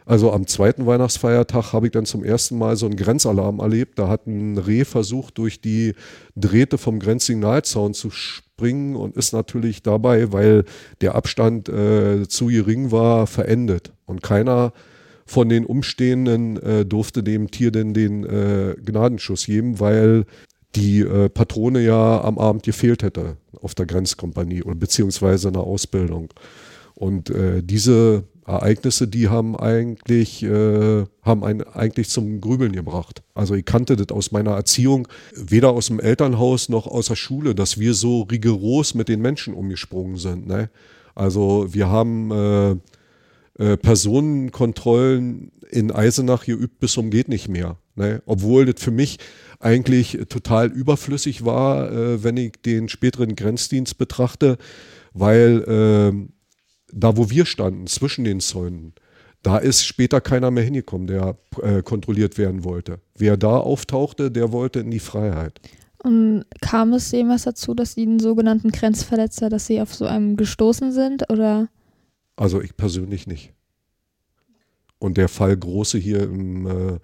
also 0.07 0.31
am 0.31 0.47
zweiten 0.47 0.85
Weihnachtsfeiertag 0.85 1.73
habe 1.73 1.87
ich 1.87 1.91
dann 1.91 2.05
zum 2.05 2.23
ersten 2.23 2.57
Mal 2.57 2.77
so 2.77 2.85
einen 2.85 2.95
Grenzalarm 2.95 3.59
erlebt. 3.59 3.99
Da 3.99 4.07
hat 4.07 4.25
ein 4.25 4.57
Reh 4.57 4.85
versucht, 4.85 5.37
durch 5.37 5.59
die 5.59 5.95
Drähte 6.33 6.77
vom 6.77 6.99
Grenzsignalzaun 6.99 7.93
zu 7.93 8.09
springen 8.09 8.95
und 8.95 9.17
ist 9.17 9.33
natürlich 9.33 9.83
dabei, 9.83 10.31
weil 10.31 10.63
der 11.01 11.15
Abstand 11.15 11.67
äh, 11.67 12.25
zu 12.25 12.45
gering 12.45 12.91
war, 12.91 13.27
verendet. 13.27 13.91
Und 14.05 14.23
keiner 14.23 14.71
von 15.25 15.49
den 15.49 15.65
Umstehenden 15.65 16.55
äh, 16.55 16.85
durfte 16.85 17.21
dem 17.21 17.51
Tier 17.51 17.71
denn 17.71 17.93
den 17.93 18.23
äh, 18.23 18.75
Gnadenschuss 18.81 19.45
geben, 19.45 19.81
weil 19.81 20.23
die 20.75 20.99
äh, 20.99 21.29
Patrone 21.29 21.81
ja 21.81 22.21
am 22.23 22.37
Abend 22.37 22.63
gefehlt 22.63 23.03
hätte 23.03 23.37
auf 23.61 23.75
der 23.75 23.85
Grenzkompanie 23.85 24.63
oder 24.63 24.75
beziehungsweise 24.75 25.47
in 25.47 25.53
der 25.53 25.63
Ausbildung. 25.63 26.29
Und 26.93 27.29
äh, 27.29 27.61
diese 27.63 28.23
Ereignisse, 28.45 29.07
die 29.07 29.27
haben 29.27 29.55
eigentlich, 29.55 30.41
äh, 30.43 31.05
haben 31.21 31.43
einen 31.43 31.63
eigentlich 31.63 32.09
zum 32.09 32.39
Grübeln 32.41 32.71
gebracht. 32.71 33.21
Also 33.33 33.55
ich 33.55 33.65
kannte 33.65 33.95
das 33.95 34.15
aus 34.15 34.31
meiner 34.31 34.51
Erziehung, 34.51 35.07
weder 35.35 35.71
aus 35.71 35.87
dem 35.87 35.99
Elternhaus 35.99 36.69
noch 36.69 36.87
aus 36.87 37.07
der 37.07 37.15
Schule, 37.15 37.55
dass 37.55 37.79
wir 37.79 37.93
so 37.93 38.21
rigoros 38.21 38.93
mit 38.93 39.09
den 39.09 39.21
Menschen 39.21 39.53
umgesprungen 39.53 40.17
sind. 40.17 40.47
Ne? 40.47 40.69
Also 41.13 41.67
wir 41.71 41.89
haben 41.89 42.81
äh, 43.57 43.77
Personenkontrollen 43.77 45.51
in 45.69 45.91
Eisenach 45.91 46.45
geübt 46.45 46.79
bis 46.79 46.97
um 46.97 47.09
geht 47.09 47.27
nicht 47.27 47.49
mehr. 47.49 47.77
Ne? 47.95 48.21
Obwohl 48.25 48.65
das 48.65 48.81
für 48.81 48.91
mich 48.91 49.17
eigentlich 49.59 50.19
total 50.29 50.71
überflüssig 50.71 51.43
war, 51.45 51.91
äh, 51.91 52.23
wenn 52.23 52.37
ich 52.37 52.53
den 52.63 52.89
späteren 52.89 53.35
Grenzdienst 53.35 53.97
betrachte, 53.97 54.57
weil 55.13 55.63
äh, 55.63 56.27
da 56.93 57.17
wo 57.17 57.29
wir 57.29 57.45
standen, 57.45 57.87
zwischen 57.87 58.23
den 58.23 58.39
Zäunen, 58.39 58.93
da 59.43 59.57
ist 59.57 59.85
später 59.85 60.21
keiner 60.21 60.51
mehr 60.51 60.63
hingekommen, 60.63 61.07
der 61.07 61.37
äh, 61.61 61.81
kontrolliert 61.81 62.37
werden 62.37 62.63
wollte. 62.63 62.99
Wer 63.17 63.37
da 63.37 63.57
auftauchte, 63.57 64.31
der 64.31 64.51
wollte 64.51 64.79
in 64.79 64.91
die 64.91 64.99
Freiheit. 64.99 65.59
Und 66.03 66.45
kam 66.61 66.93
es 66.93 67.11
jemals 67.11 67.43
dazu, 67.43 67.73
dass 67.73 67.95
die 67.95 68.17
sogenannten 68.19 68.71
Grenzverletzer, 68.71 69.49
dass 69.49 69.67
sie 69.67 69.81
auf 69.81 69.93
so 69.93 70.05
einem 70.05 70.37
gestoßen 70.37 70.91
sind 70.91 71.29
oder? 71.29 71.69
Also 72.37 72.61
ich 72.61 72.77
persönlich 72.77 73.27
nicht. 73.27 73.51
Und 74.99 75.17
der 75.17 75.27
Fall 75.27 75.57
Große 75.57 75.97
hier 75.97 76.23
im 76.23 76.67
äh, 76.67 76.99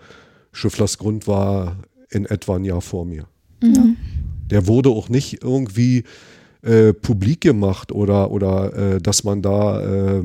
Schifflersgrund 0.51 1.27
war 1.27 1.77
in 2.09 2.25
etwa 2.25 2.55
ein 2.55 2.63
Jahr 2.63 2.81
vor 2.81 3.05
mir. 3.05 3.27
Mhm. 3.61 3.97
Der 4.49 4.67
wurde 4.67 4.89
auch 4.89 5.09
nicht 5.09 5.43
irgendwie 5.43 6.03
äh, 6.61 6.93
publik 6.93 7.41
gemacht 7.41 7.91
oder, 7.91 8.31
oder 8.31 8.73
äh, 8.73 9.01
dass 9.01 9.23
man 9.23 9.41
da 9.41 9.81
äh, 10.19 10.23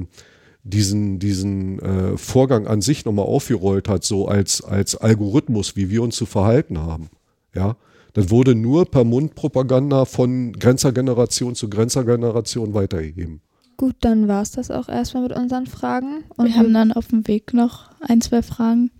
diesen, 0.62 1.18
diesen 1.18 1.78
äh, 1.78 2.16
Vorgang 2.16 2.66
an 2.66 2.82
sich 2.82 3.04
nochmal 3.04 3.26
aufgerollt 3.26 3.88
hat, 3.88 4.04
so 4.04 4.28
als, 4.28 4.62
als 4.62 4.96
Algorithmus, 4.96 5.76
wie 5.76 5.90
wir 5.90 6.02
uns 6.02 6.16
zu 6.16 6.26
verhalten 6.26 6.78
haben. 6.78 7.08
Ja, 7.54 7.76
das 8.12 8.30
wurde 8.30 8.54
nur 8.54 8.90
per 8.90 9.04
Mundpropaganda 9.04 10.04
von 10.04 10.52
Grenzergeneration 10.52 11.54
zu 11.54 11.70
Grenzergeneration 11.70 12.74
weitergegeben. 12.74 13.40
Gut, 13.78 13.94
dann 14.00 14.26
war 14.26 14.42
es 14.42 14.50
das 14.50 14.72
auch 14.72 14.88
erstmal 14.88 15.22
mit 15.22 15.32
unseren 15.32 15.66
Fragen. 15.66 16.24
Und 16.36 16.46
wir 16.46 16.56
haben 16.56 16.74
dann 16.74 16.92
auf 16.92 17.06
dem 17.06 17.26
Weg 17.28 17.54
noch 17.54 17.90
ein, 18.00 18.20
zwei 18.20 18.42
Fragen. 18.42 18.90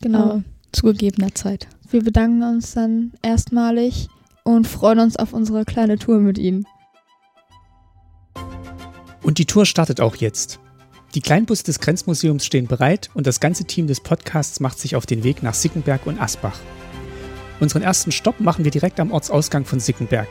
Genau. 0.00 0.42
zu 0.72 0.86
gegebener 0.86 1.34
Zeit. 1.34 1.66
Wir 1.90 2.04
bedanken 2.04 2.44
uns 2.44 2.72
dann 2.74 3.10
erstmalig 3.22 4.08
und 4.44 4.68
freuen 4.68 5.00
uns 5.00 5.16
auf 5.16 5.32
unsere 5.32 5.64
kleine 5.64 5.98
Tour 5.98 6.20
mit 6.20 6.38
Ihnen. 6.38 6.64
Und 9.20 9.38
die 9.38 9.46
Tour 9.46 9.66
startet 9.66 10.00
auch 10.00 10.14
jetzt. 10.14 10.60
Die 11.16 11.20
Kleinbusse 11.20 11.64
des 11.64 11.80
Grenzmuseums 11.80 12.46
stehen 12.46 12.68
bereit 12.68 13.10
und 13.14 13.26
das 13.26 13.40
ganze 13.40 13.64
Team 13.64 13.88
des 13.88 14.00
Podcasts 14.00 14.60
macht 14.60 14.78
sich 14.78 14.94
auf 14.94 15.06
den 15.06 15.24
Weg 15.24 15.42
nach 15.42 15.54
Sickenberg 15.54 16.06
und 16.06 16.20
Asbach. 16.20 16.60
Unseren 17.58 17.82
ersten 17.82 18.12
Stopp 18.12 18.38
machen 18.38 18.64
wir 18.64 18.70
direkt 18.70 19.00
am 19.00 19.10
Ortsausgang 19.10 19.64
von 19.64 19.80
Sickenberg. 19.80 20.28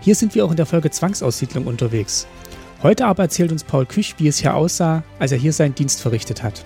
Hier 0.00 0.16
sind 0.16 0.34
wir 0.34 0.44
auch 0.44 0.50
in 0.50 0.56
der 0.56 0.66
Folge 0.66 0.90
Zwangsaussiedlung 0.90 1.66
unterwegs. 1.68 2.26
Heute 2.82 3.04
aber 3.04 3.24
erzählt 3.24 3.52
uns 3.52 3.62
Paul 3.62 3.84
Küch, 3.84 4.14
wie 4.16 4.28
es 4.28 4.38
hier 4.38 4.54
aussah, 4.54 5.02
als 5.18 5.32
er 5.32 5.38
hier 5.38 5.52
seinen 5.52 5.74
Dienst 5.74 6.00
verrichtet 6.00 6.42
hat. 6.42 6.64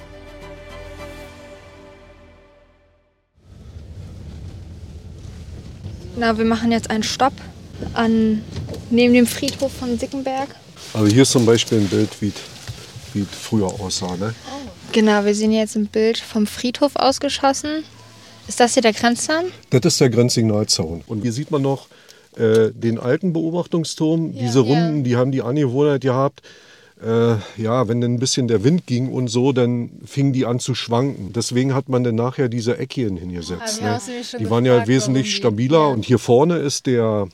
Na, 6.16 6.38
wir 6.38 6.44
machen 6.44 6.70
jetzt 6.70 6.88
einen 6.88 7.02
Stopp 7.02 7.32
an, 7.94 8.44
neben 8.90 9.12
dem 9.12 9.26
Friedhof 9.26 9.72
von 9.72 9.98
Sickenberg. 9.98 10.48
Also 10.92 11.12
hier 11.12 11.22
ist 11.22 11.32
zum 11.32 11.44
Beispiel 11.44 11.78
ein 11.78 11.88
Bild, 11.88 12.10
wie 12.20 12.28
es 13.20 13.28
früher 13.28 13.66
aussah. 13.66 14.16
Ne? 14.16 14.32
Genau, 14.92 15.24
wir 15.24 15.34
sehen 15.34 15.50
jetzt 15.50 15.74
ein 15.74 15.86
Bild 15.86 16.18
vom 16.18 16.46
Friedhof 16.46 16.94
ausgeschossen. 16.94 17.82
Ist 18.46 18.60
das 18.60 18.74
hier 18.74 18.82
der 18.82 18.92
Grenzzaun? 18.92 19.46
Das 19.70 19.84
ist 19.84 20.00
der 20.00 20.10
Grenzsignalzaun. 20.10 21.02
Und 21.08 21.22
hier 21.22 21.32
sieht 21.32 21.50
man 21.50 21.62
noch 21.62 21.88
äh, 22.36 22.70
den 22.72 22.98
alten 22.98 23.32
Beobachtungsturm. 23.32 24.32
Ja, 24.32 24.40
Diese 24.42 24.60
Runden, 24.60 24.98
ja. 24.98 25.02
die 25.02 25.16
haben 25.16 25.32
die 25.32 25.42
Angewohnheit 25.42 26.02
gehabt, 26.02 26.42
äh, 27.02 27.36
ja, 27.56 27.88
wenn 27.88 28.00
dann 28.00 28.14
ein 28.14 28.18
bisschen 28.18 28.48
der 28.48 28.64
Wind 28.64 28.86
ging 28.86 29.12
und 29.12 29.28
so, 29.28 29.52
dann 29.52 29.90
fingen 30.04 30.32
die 30.32 30.46
an 30.46 30.58
zu 30.58 30.74
schwanken. 30.74 31.32
Deswegen 31.32 31.74
hat 31.74 31.88
man 31.88 32.04
dann 32.04 32.14
nachher 32.14 32.48
diese 32.48 32.78
Eckchen 32.78 33.16
hingesetzt. 33.16 33.82
Ah, 33.82 34.00
ne? 34.06 34.22
Die 34.38 34.48
waren 34.48 34.64
ja 34.64 34.86
wesentlich 34.86 35.34
stabiler. 35.34 35.78
Ja. 35.78 35.86
Und 35.86 36.04
hier 36.04 36.18
vorne 36.18 36.58
ist 36.58 36.86
der 36.86 37.28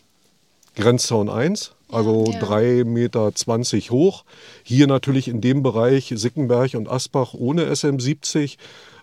Grenzzaun 0.77 1.29
1 1.29 1.73
also 1.93 2.25
ja. 2.33 2.41
3,20 2.41 2.85
Meter 2.85 3.33
hoch. 3.91 4.25
Hier 4.63 4.87
natürlich 4.87 5.29
in 5.29 5.41
dem 5.41 5.63
Bereich 5.63 6.13
Sickenberg 6.15 6.75
und 6.75 6.89
Asbach 6.89 7.35
ohne 7.35 7.67
SM70, 7.67 8.57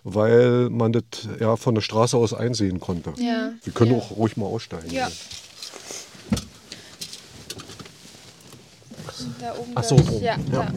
weil 0.04 0.70
man 0.70 0.92
das 0.92 1.02
ja 1.40 1.56
von 1.56 1.74
der 1.74 1.82
Straße 1.82 2.16
aus 2.16 2.34
einsehen 2.34 2.80
konnte. 2.80 3.12
Ja. 3.18 3.52
Wir 3.62 3.72
können 3.72 3.94
auch 3.94 4.16
ruhig 4.16 4.36
mal 4.36 4.46
aussteigen. 4.46 4.90
Ja. 4.90 5.08
Da 9.40 9.56
oben 9.56 9.72
Ach 9.74 9.84
so, 9.84 9.96
oben. 9.96 10.22
Ja, 10.22 10.36
ja. 10.52 10.72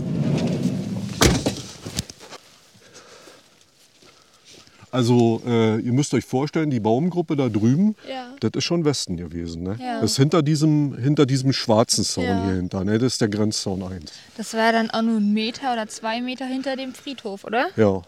Also 4.92 5.42
äh, 5.46 5.80
ihr 5.80 5.94
müsst 5.94 6.14
euch 6.14 6.26
vorstellen, 6.26 6.70
die 6.70 6.82
Baumgruppe 6.82 7.38
da 7.38 7.48
drüben, 7.48 7.96
ja. 8.10 8.34
das 8.42 8.52
ist 8.56 8.66
schon 8.66 8.84
Westen 8.84 9.16
gewesen. 9.16 9.64
Ne? 9.64 9.78
Ja. 9.80 10.02
Das 10.02 10.12
ist 10.12 10.18
hinter 10.18 10.42
diesem, 10.42 10.98
hinter 10.98 11.26
diesem 11.26 11.54
schwarzen 11.54 12.04
Zaun 12.04 12.26
ja. 12.26 12.44
hier 12.44 12.56
hinter. 12.56 12.84
Ne? 12.84 12.98
Das 13.00 13.14
ist 13.14 13.22
der 13.22 13.30
Grenzzaun 13.30 13.84
1. 13.84 14.12
Das 14.36 14.54
war 14.54 14.74
dann 14.74 14.92
auch 14.92 15.02
nur 15.02 15.18
ein 15.18 15.32
Meter 15.32 15.72
oder 15.72 15.88
zwei 15.88 16.20
Meter 16.20 16.46
hinter 16.46 16.76
dem 16.76 16.94
Friedhof, 16.94 17.46
oder? 17.46 17.70
Ja. 17.78 18.02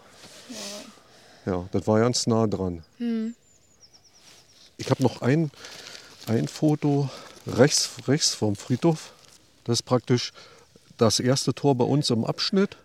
Ja, 1.46 1.66
das 1.72 1.86
war 1.86 2.00
ganz 2.00 2.26
nah 2.26 2.46
dran. 2.46 2.82
Hm. 2.98 3.34
Ich 4.76 4.90
habe 4.90 5.02
noch 5.02 5.22
ein, 5.22 5.50
ein 6.26 6.48
Foto 6.48 7.08
rechts, 7.46 7.90
rechts 8.06 8.34
vom 8.34 8.56
Friedhof. 8.56 9.13
Das 9.64 9.78
ist 9.78 9.82
praktisch 9.82 10.32
das 10.96 11.20
erste 11.20 11.54
Tor 11.54 11.74
bei 11.74 11.84
uns 11.84 12.10
im 12.10 12.24
Abschnitt. 12.24 12.76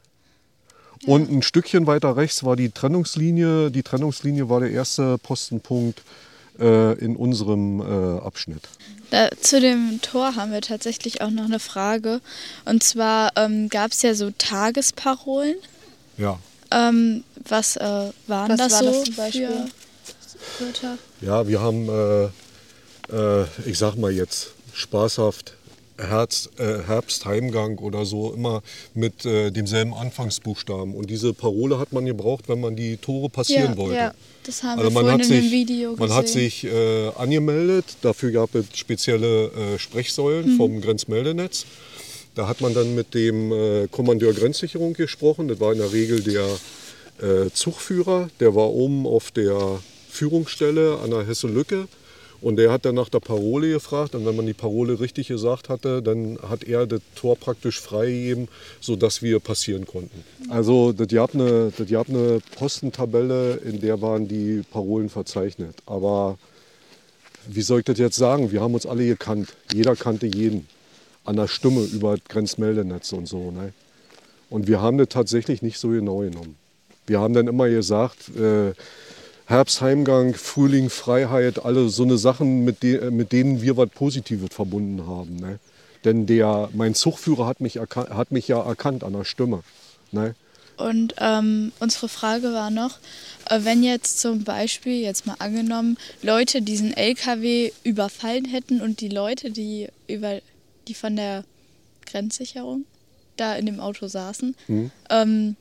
Und 1.06 1.32
ein 1.32 1.42
Stückchen 1.42 1.88
weiter 1.88 2.18
rechts 2.18 2.44
war 2.44 2.56
die 2.56 2.72
Trennungslinie. 2.72 3.72
Die 3.72 3.84
Trennungslinie 3.84 4.50
war 4.50 4.60
der 4.60 4.72
erste 4.72 5.18
Postenpunkt 5.18 6.02
äh, 6.60 6.94
in 7.00 7.16
unserem 7.16 7.80
äh, 7.80 8.20
Abschnitt. 8.20 8.68
Da, 9.10 9.30
zu 9.40 9.60
dem 9.60 10.00
Tor 10.02 10.36
haben 10.36 10.52
wir 10.52 10.62
tatsächlich 10.62 11.22
auch 11.22 11.32
noch 11.32 11.46
eine 11.46 11.60
Frage. 11.60 12.22
Und 12.66 12.84
zwar 12.84 13.32
ähm, 13.38 13.70
gab 13.70 13.92
es 13.92 14.02
ja 14.02 14.14
so 14.14 14.32
Tagesparolen. 14.38 15.56
Ja. 16.18 16.38
Ähm, 16.72 17.24
was 17.48 17.78
äh, 17.78 18.12
waren 18.28 18.52
was 18.52 18.58
das 18.58 18.74
war 18.74 18.80
so 18.80 18.86
das 18.86 19.04
zum 19.06 19.16
Beispiel? 19.16 19.48
für 19.48 20.66
Wörter? 20.66 20.98
Ja, 21.22 21.48
wir 21.48 21.62
haben, 21.62 21.90
äh, 21.90 22.26
äh, 23.16 23.46
ich 23.66 23.78
sag 23.78 23.96
mal 23.96 24.12
jetzt 24.12 24.52
spaßhaft, 24.74 25.54
Herbst, 26.08 26.50
äh, 26.58 26.80
Herbstheimgang 26.86 27.78
oder 27.80 28.06
so 28.06 28.34
immer 28.34 28.62
mit 28.94 29.26
äh, 29.26 29.52
demselben 29.52 29.94
Anfangsbuchstaben. 29.94 30.94
Und 30.96 31.10
diese 31.10 31.34
Parole 31.34 31.80
hat 31.80 31.92
man 31.92 32.06
gebraucht, 32.06 32.46
wenn 32.48 32.62
man 32.62 32.76
die 32.76 32.98
Tore 32.98 33.30
passieren 33.30 33.72
ja, 33.72 33.78
wollte. 33.78 33.96
Ja, 33.96 34.14
das 34.44 34.64
haben 34.64 34.80
also 34.80 34.94
wir 34.94 35.02
vorhin 35.02 35.20
in 35.20 35.26
sich, 35.26 35.52
Video 35.52 35.92
gesehen. 35.92 36.08
Man 36.08 36.18
hat 36.18 36.28
sich 36.28 36.64
äh, 36.64 37.10
angemeldet, 37.10 37.86
dafür 38.02 38.32
gab 38.32 38.56
es 38.56 38.66
spezielle 38.74 39.46
äh, 39.46 39.80
Sprechsäulen 39.80 40.54
mhm. 40.54 40.58
vom 40.58 40.82
Grenzmeldenetz. 40.82 41.66
Da 42.36 42.48
hat 42.48 42.62
man 42.62 42.74
dann 42.74 42.96
mit 42.96 43.14
dem 43.14 43.52
äh, 43.52 43.88
Kommandeur 43.88 44.34
Grenzsicherung 44.34 44.94
gesprochen. 44.94 45.48
Das 45.48 45.60
war 45.60 45.74
in 45.74 45.80
der 45.80 45.92
Regel 45.92 46.22
der 46.22 46.46
äh, 47.22 47.50
Zugführer. 47.52 48.30
Der 48.40 48.56
war 48.56 48.70
oben 48.70 49.06
auf 49.06 49.32
der 49.32 49.82
Führungsstelle 50.10 51.00
an 51.04 51.10
der 51.12 51.28
Hesse-Lücke. 51.28 51.88
Und 52.42 52.56
der 52.56 52.72
hat 52.72 52.86
dann 52.86 52.96
nach 52.96 53.10
der 53.10 53.20
Parole 53.20 53.72
gefragt. 53.72 54.16
Und 54.16 54.26
wenn 54.26 54.36
man 54.36 54.46
die 54.46 54.54
Parole 54.54 55.00
richtig 55.00 55.28
gesagt 55.28 55.70
hatte, 55.70 56.02
dann 56.02 56.40
hat 56.48 56.64
er 56.64 56.88
das 56.88 57.02
Tor 57.16 57.36
praktisch 57.36 57.80
freigegeben, 57.80 58.48
sodass 58.80 59.22
wir 59.22 59.40
passieren 59.40 59.86
konnten. 59.86 60.24
Also 60.50 60.94
das 60.94 61.10
gab 61.10 61.34
eine, 61.34 61.72
das 61.78 61.90
gab 61.90 62.10
eine 62.10 62.40
Postentabelle, 62.56 63.56
in 63.58 63.82
der 63.82 64.02
waren 64.02 64.28
die 64.28 64.64
Parolen 64.72 65.10
verzeichnet. 65.10 65.76
Aber 65.86 66.38
wie 67.48 67.62
soll 67.62 67.80
ich 67.80 67.86
das 67.86 67.98
jetzt 67.98 68.16
sagen? 68.16 68.52
Wir 68.52 68.62
haben 68.62 68.74
uns 68.74 68.86
alle 68.86 69.06
gekannt. 69.06 69.54
Jeder 69.74 69.96
kannte 69.96 70.28
jeden. 70.28 70.68
An 71.26 71.36
der 71.36 71.48
Stimme 71.48 71.84
über 71.84 72.16
das 72.16 72.26
Grenzmeldenetz 72.28 73.12
und 73.12 73.28
so. 73.28 73.52
Ne? 73.52 73.74
Und 74.50 74.68
wir 74.68 74.82
haben 74.82 74.98
das 74.98 75.10
tatsächlich 75.10 75.62
nicht 75.62 75.78
so 75.78 75.90
genau 75.90 76.20
genommen. 76.20 76.56
Wir 77.06 77.20
haben 77.20 77.34
dann 77.34 77.48
immer 77.48 77.68
gesagt, 77.70 78.36
äh, 78.36 78.74
Herbstheimgang, 79.50 80.36
Frühling, 80.36 80.92
Freiheit, 80.92 81.66
alle 81.66 81.90
so 81.90 82.04
eine 82.04 82.20
Sachen, 82.20 82.64
mit, 82.64 82.84
de 82.84 83.10
mit 83.10 83.32
denen 83.32 83.64
wir 83.64 83.78
was 83.78 83.90
Positives 83.90 84.54
verbunden 84.54 85.08
haben. 85.08 85.38
Ne? 85.38 85.58
Denn 86.06 86.28
der, 86.28 86.70
mein 86.74 86.94
Zugführer 86.94 87.48
hat 87.48 87.60
mich, 87.60 87.78
hat 87.80 88.32
mich 88.32 88.48
ja 88.48 88.62
erkannt 88.62 89.04
an 89.04 89.14
der 89.14 89.24
Stimme. 89.24 89.64
Ne? 90.12 90.36
Und 90.78 91.16
ähm, 91.18 91.72
unsere 91.80 92.10
Frage 92.10 92.54
war 92.54 92.70
noch, 92.70 93.00
äh, 93.50 93.62
wenn 93.64 93.82
jetzt 93.82 94.20
zum 94.20 94.44
Beispiel, 94.44 95.02
jetzt 95.02 95.26
mal 95.26 95.36
angenommen, 95.40 95.98
Leute 96.22 96.62
diesen 96.62 96.96
LKW 96.96 97.72
überfallen 97.84 98.46
hätten 98.46 98.82
und 98.82 99.02
die 99.02 99.10
Leute, 99.10 99.50
die, 99.50 99.88
über, 100.08 100.42
die 100.88 100.94
von 100.94 101.16
der 101.16 101.44
Grenzsicherung 102.06 102.86
da 103.36 103.56
in 103.56 103.66
dem 103.66 103.80
Auto 103.80 104.08
saßen, 104.08 104.56
mhm. 104.68 104.92
ähm, 105.10 105.56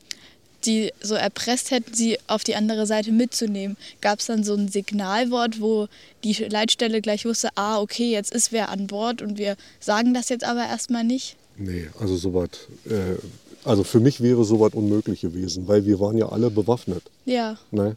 die 0.64 0.92
so 1.00 1.14
erpresst 1.14 1.70
hätten, 1.70 1.94
sie 1.94 2.18
auf 2.26 2.44
die 2.44 2.56
andere 2.56 2.86
Seite 2.86 3.12
mitzunehmen. 3.12 3.76
Gab 4.00 4.20
es 4.20 4.26
dann 4.26 4.44
so 4.44 4.54
ein 4.54 4.68
Signalwort, 4.68 5.60
wo 5.60 5.88
die 6.24 6.32
Leitstelle 6.32 7.00
gleich 7.00 7.24
wusste, 7.24 7.50
ah, 7.54 7.80
okay, 7.80 8.10
jetzt 8.10 8.32
ist 8.32 8.52
wer 8.52 8.68
an 8.70 8.86
Bord 8.86 9.22
und 9.22 9.38
wir 9.38 9.56
sagen 9.80 10.14
das 10.14 10.28
jetzt 10.28 10.44
aber 10.44 10.66
erstmal 10.66 11.04
nicht? 11.04 11.36
Nee, 11.56 11.88
also 12.00 12.16
sowas, 12.16 12.50
äh, 12.88 13.16
also 13.64 13.84
für 13.84 14.00
mich 14.00 14.20
wäre 14.20 14.44
sowas 14.44 14.72
unmöglich 14.74 15.20
gewesen, 15.20 15.66
weil 15.66 15.84
wir 15.84 15.98
waren 16.00 16.16
ja 16.16 16.28
alle 16.28 16.50
bewaffnet. 16.50 17.02
Ja. 17.24 17.58
Ne? 17.70 17.96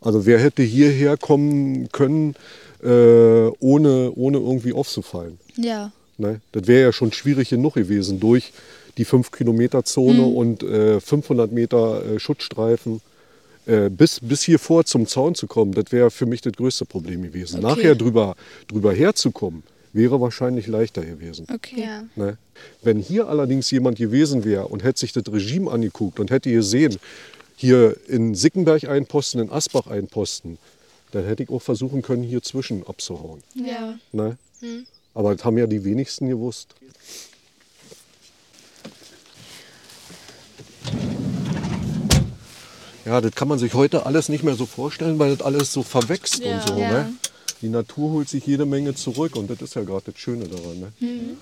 Also 0.00 0.26
wer 0.26 0.38
hätte 0.38 0.62
hierher 0.62 1.16
kommen 1.16 1.88
können, 1.90 2.34
äh, 2.82 3.48
ohne, 3.60 4.12
ohne 4.14 4.38
irgendwie 4.38 4.72
aufzufallen? 4.72 5.38
Ja. 5.56 5.90
Ne? 6.18 6.40
Das 6.52 6.66
wäre 6.66 6.82
ja 6.82 6.92
schon 6.92 7.12
schwierig 7.12 7.48
genug 7.50 7.74
gewesen 7.74 8.20
durch 8.20 8.52
die 8.98 9.06
5-Kilometer-Zone 9.06 10.18
mhm. 10.18 10.36
und 10.36 10.62
äh, 10.62 11.00
500 11.00 11.52
Meter 11.52 12.04
äh, 12.04 12.18
Schutzstreifen. 12.18 13.00
Äh, 13.66 13.90
bis, 13.90 14.20
bis 14.20 14.42
hier 14.42 14.58
vor 14.58 14.84
zum 14.84 15.06
Zaun 15.06 15.34
zu 15.34 15.46
kommen, 15.46 15.72
das 15.72 15.92
wäre 15.92 16.10
für 16.10 16.26
mich 16.26 16.40
das 16.40 16.54
größte 16.54 16.84
Problem 16.84 17.22
gewesen. 17.22 17.64
Okay. 17.64 17.66
Nachher 17.66 17.94
drüber, 17.94 18.34
drüber 18.66 18.92
herzukommen, 18.92 19.62
wäre 19.92 20.20
wahrscheinlich 20.20 20.66
leichter 20.66 21.04
gewesen. 21.04 21.46
Okay. 21.52 21.82
Ja. 21.82 22.04
Ne? 22.16 22.38
Wenn 22.82 22.98
hier 22.98 23.28
allerdings 23.28 23.70
jemand 23.70 23.98
gewesen 23.98 24.44
wäre 24.44 24.66
und 24.68 24.84
hätte 24.84 25.00
sich 25.00 25.12
das 25.12 25.24
Regime 25.30 25.70
angeguckt 25.70 26.18
und 26.18 26.30
hätte 26.30 26.50
gesehen, 26.50 26.96
hier 27.56 27.96
in 28.06 28.34
Sickenberg 28.34 28.84
ein 28.84 29.06
Posten, 29.06 29.40
in 29.40 29.50
Asbach 29.50 29.86
ein 29.88 30.06
Posten, 30.06 30.58
dann 31.12 31.24
hätte 31.24 31.42
ich 31.42 31.50
auch 31.50 31.62
versuchen 31.62 32.02
können, 32.02 32.22
hier 32.22 32.42
zwischen 32.42 32.86
abzuhauen. 32.86 33.42
Ja. 33.54 33.98
Ne? 34.12 34.38
Hm. 34.60 34.86
Aber 35.14 35.34
das 35.34 35.44
haben 35.44 35.58
ja 35.58 35.66
die 35.66 35.84
wenigsten 35.84 36.28
gewusst. 36.28 36.74
Ja, 43.04 43.20
das 43.22 43.32
kann 43.32 43.48
man 43.48 43.58
sich 43.58 43.72
heute 43.72 44.04
alles 44.04 44.28
nicht 44.28 44.44
mehr 44.44 44.54
so 44.54 44.66
vorstellen, 44.66 45.18
weil 45.18 45.34
das 45.34 45.44
alles 45.44 45.72
so 45.72 45.82
verwächst 45.82 46.44
ja, 46.44 46.54
und 46.54 46.68
so. 46.68 46.78
Ja. 46.78 46.90
Ne? 46.90 47.12
Die 47.62 47.70
Natur 47.70 48.10
holt 48.12 48.28
sich 48.28 48.46
jede 48.46 48.66
Menge 48.66 48.94
zurück 48.94 49.34
und 49.34 49.50
das 49.50 49.62
ist 49.62 49.74
ja 49.74 49.82
gerade 49.82 50.12
das 50.12 50.20
Schöne 50.20 50.44
daran. 50.44 50.78
Ne? 50.78 50.92
Mhm. 51.00 51.36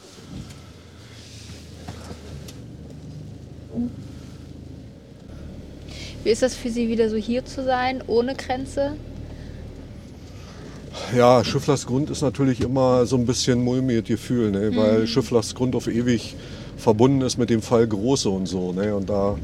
Wie 6.23 6.31
ist 6.31 6.43
das 6.43 6.55
für 6.55 6.71
Sie 6.71 6.89
wieder 6.89 7.11
so 7.11 7.17
hier 7.17 7.45
zu 7.45 7.65
sein, 7.65 8.03
ohne 8.07 8.35
Grenze? 8.35 8.97
Ja, 11.15 11.45
Schifflers 11.45 11.87
Grund 11.87 12.11
ist 12.11 12.23
natürlich 12.23 12.61
immer 12.61 13.07
so 13.07 13.17
ein 13.17 13.27
bisschen 13.27 13.63
mulmiges 13.63 14.05
Gefühl, 14.05 14.51
ne? 14.51 14.71
Mhm. 14.71 14.77
weil 14.77 15.07
Schifflers 15.07 15.55
Grund 15.55 15.75
auf 15.77 15.87
ewig 15.87 16.35
verbunden 16.77 17.23
ist 17.23 17.39
mit 17.39 17.51
dem 17.51 17.63
Fall 17.63 17.87
Große 17.87 18.29
und 18.29 18.47
so. 18.47 18.73
Ne? 18.73 18.95
Und 18.95 19.09
da 19.09 19.37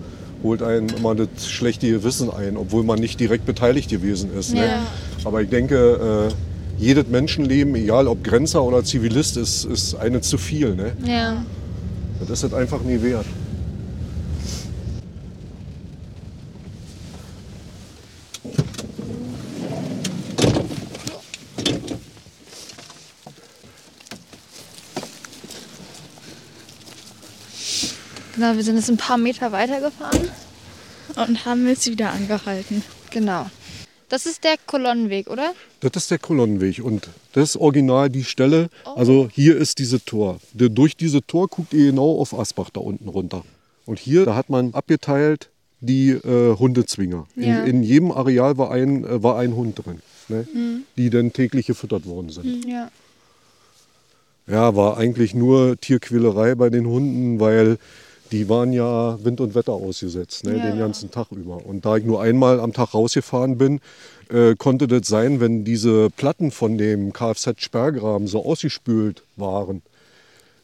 holt 0.42 0.62
einen 0.62 0.88
immer 0.90 1.14
das 1.14 1.48
schlechte 1.48 1.88
Gewissen 1.88 2.30
ein, 2.30 2.56
obwohl 2.56 2.84
man 2.84 2.98
nicht 2.98 3.20
direkt 3.20 3.46
beteiligt 3.46 3.90
gewesen 3.90 4.30
ist. 4.36 4.54
Ne? 4.54 4.66
Ja. 4.66 4.86
Aber 5.24 5.42
ich 5.42 5.48
denke, 5.48 6.30
äh, 6.30 6.82
jedes 6.82 7.08
Menschenleben, 7.08 7.74
egal 7.74 8.08
ob 8.08 8.24
Grenzer 8.24 8.62
oder 8.62 8.82
Zivilist, 8.84 9.36
ist, 9.36 9.64
ist 9.64 9.94
eine 9.94 10.20
zu 10.20 10.38
viel. 10.38 10.74
Ne? 10.74 10.92
Ja. 11.06 11.44
Das 12.20 12.30
ist 12.30 12.44
das 12.44 12.54
einfach 12.54 12.82
nie 12.82 13.00
wert. 13.02 13.26
Genau, 28.42 28.57
wir 28.57 28.64
sind 28.64 28.74
jetzt 28.74 28.90
ein 28.90 28.96
paar 28.96 29.18
Meter 29.18 29.52
weitergefahren. 29.52 30.28
Und 31.14 31.44
haben 31.44 31.64
jetzt 31.68 31.88
wieder 31.88 32.11
angehalten. 32.11 32.83
Genau. 33.12 33.46
Das 34.09 34.26
ist 34.26 34.42
der 34.42 34.57
Kolonnenweg, 34.66 35.31
oder? 35.31 35.55
Das 35.78 35.92
ist 35.94 36.11
der 36.11 36.18
Kolonnenweg 36.18 36.85
und 36.85 37.09
das 37.35 37.50
ist 37.50 37.57
original 37.57 38.11
die 38.11 38.24
Stelle. 38.24 38.68
Oh. 38.85 38.94
Also 38.96 39.28
hier 39.33 39.57
ist 39.57 39.78
diese 39.78 40.05
Tor. 40.05 40.40
Durch 40.55 40.96
diese 40.96 41.24
Tor 41.24 41.46
guckt 41.46 41.72
ihr 41.72 41.92
genau 41.92 42.18
auf 42.18 42.37
Asbach 42.37 42.70
da 42.70 42.81
unten 42.81 43.09
runter. 43.09 43.44
Und 43.87 44.00
hier, 44.00 44.24
da 44.24 44.35
hat 44.35 44.50
man 44.50 44.74
abgeteilt 44.74 45.48
die 45.78 46.11
äh, 46.11 46.57
Hundezwinger. 46.57 47.28
Ja. 47.37 47.62
In, 47.62 47.76
in, 47.76 47.83
jedem 47.85 48.11
Areal 48.11 48.59
war 48.59 48.72
ein, 48.72 49.05
äh, 49.05 49.22
war 49.22 49.38
ein 49.38 49.55
Hund 49.55 49.87
drin, 49.87 50.02
ne? 50.26 50.48
mhm. 50.52 50.83
die 50.96 51.11
dann 51.11 51.33
täglich 51.33 51.66
gefüttert 51.66 52.07
worden 52.07 52.31
sind. 52.31 52.64
Mhm, 52.64 52.68
ja. 52.68 52.90
ja, 54.48 54.74
war 54.74 54.96
eigentlich 54.96 55.33
nur 55.33 55.76
Tierquälerei 55.81 56.57
bei 56.57 56.70
den 56.70 56.88
Hunden, 56.88 57.38
weil 57.38 57.78
die 58.32 58.48
waren 58.48 58.72
ja 58.72 59.22
Wind 59.22 59.40
und 59.40 59.54
Wetter 59.54 59.72
ausgesetzt, 59.72 60.44
ne, 60.44 60.56
ja. 60.56 60.70
den 60.70 60.78
ganzen 60.78 61.10
Tag 61.10 61.30
über. 61.30 61.64
Und 61.64 61.84
da 61.84 61.96
ich 61.96 62.04
nur 62.04 62.22
einmal 62.22 62.60
am 62.60 62.72
Tag 62.72 62.94
rausgefahren 62.94 63.58
bin, 63.58 63.80
äh, 64.30 64.54
konnte 64.56 64.88
das 64.88 65.06
sein, 65.06 65.38
wenn 65.40 65.64
diese 65.64 66.08
Platten 66.10 66.50
von 66.50 66.78
dem 66.78 67.12
Kfz-Sperrgraben 67.12 68.26
so 68.26 68.44
ausgespült 68.44 69.22
waren, 69.36 69.82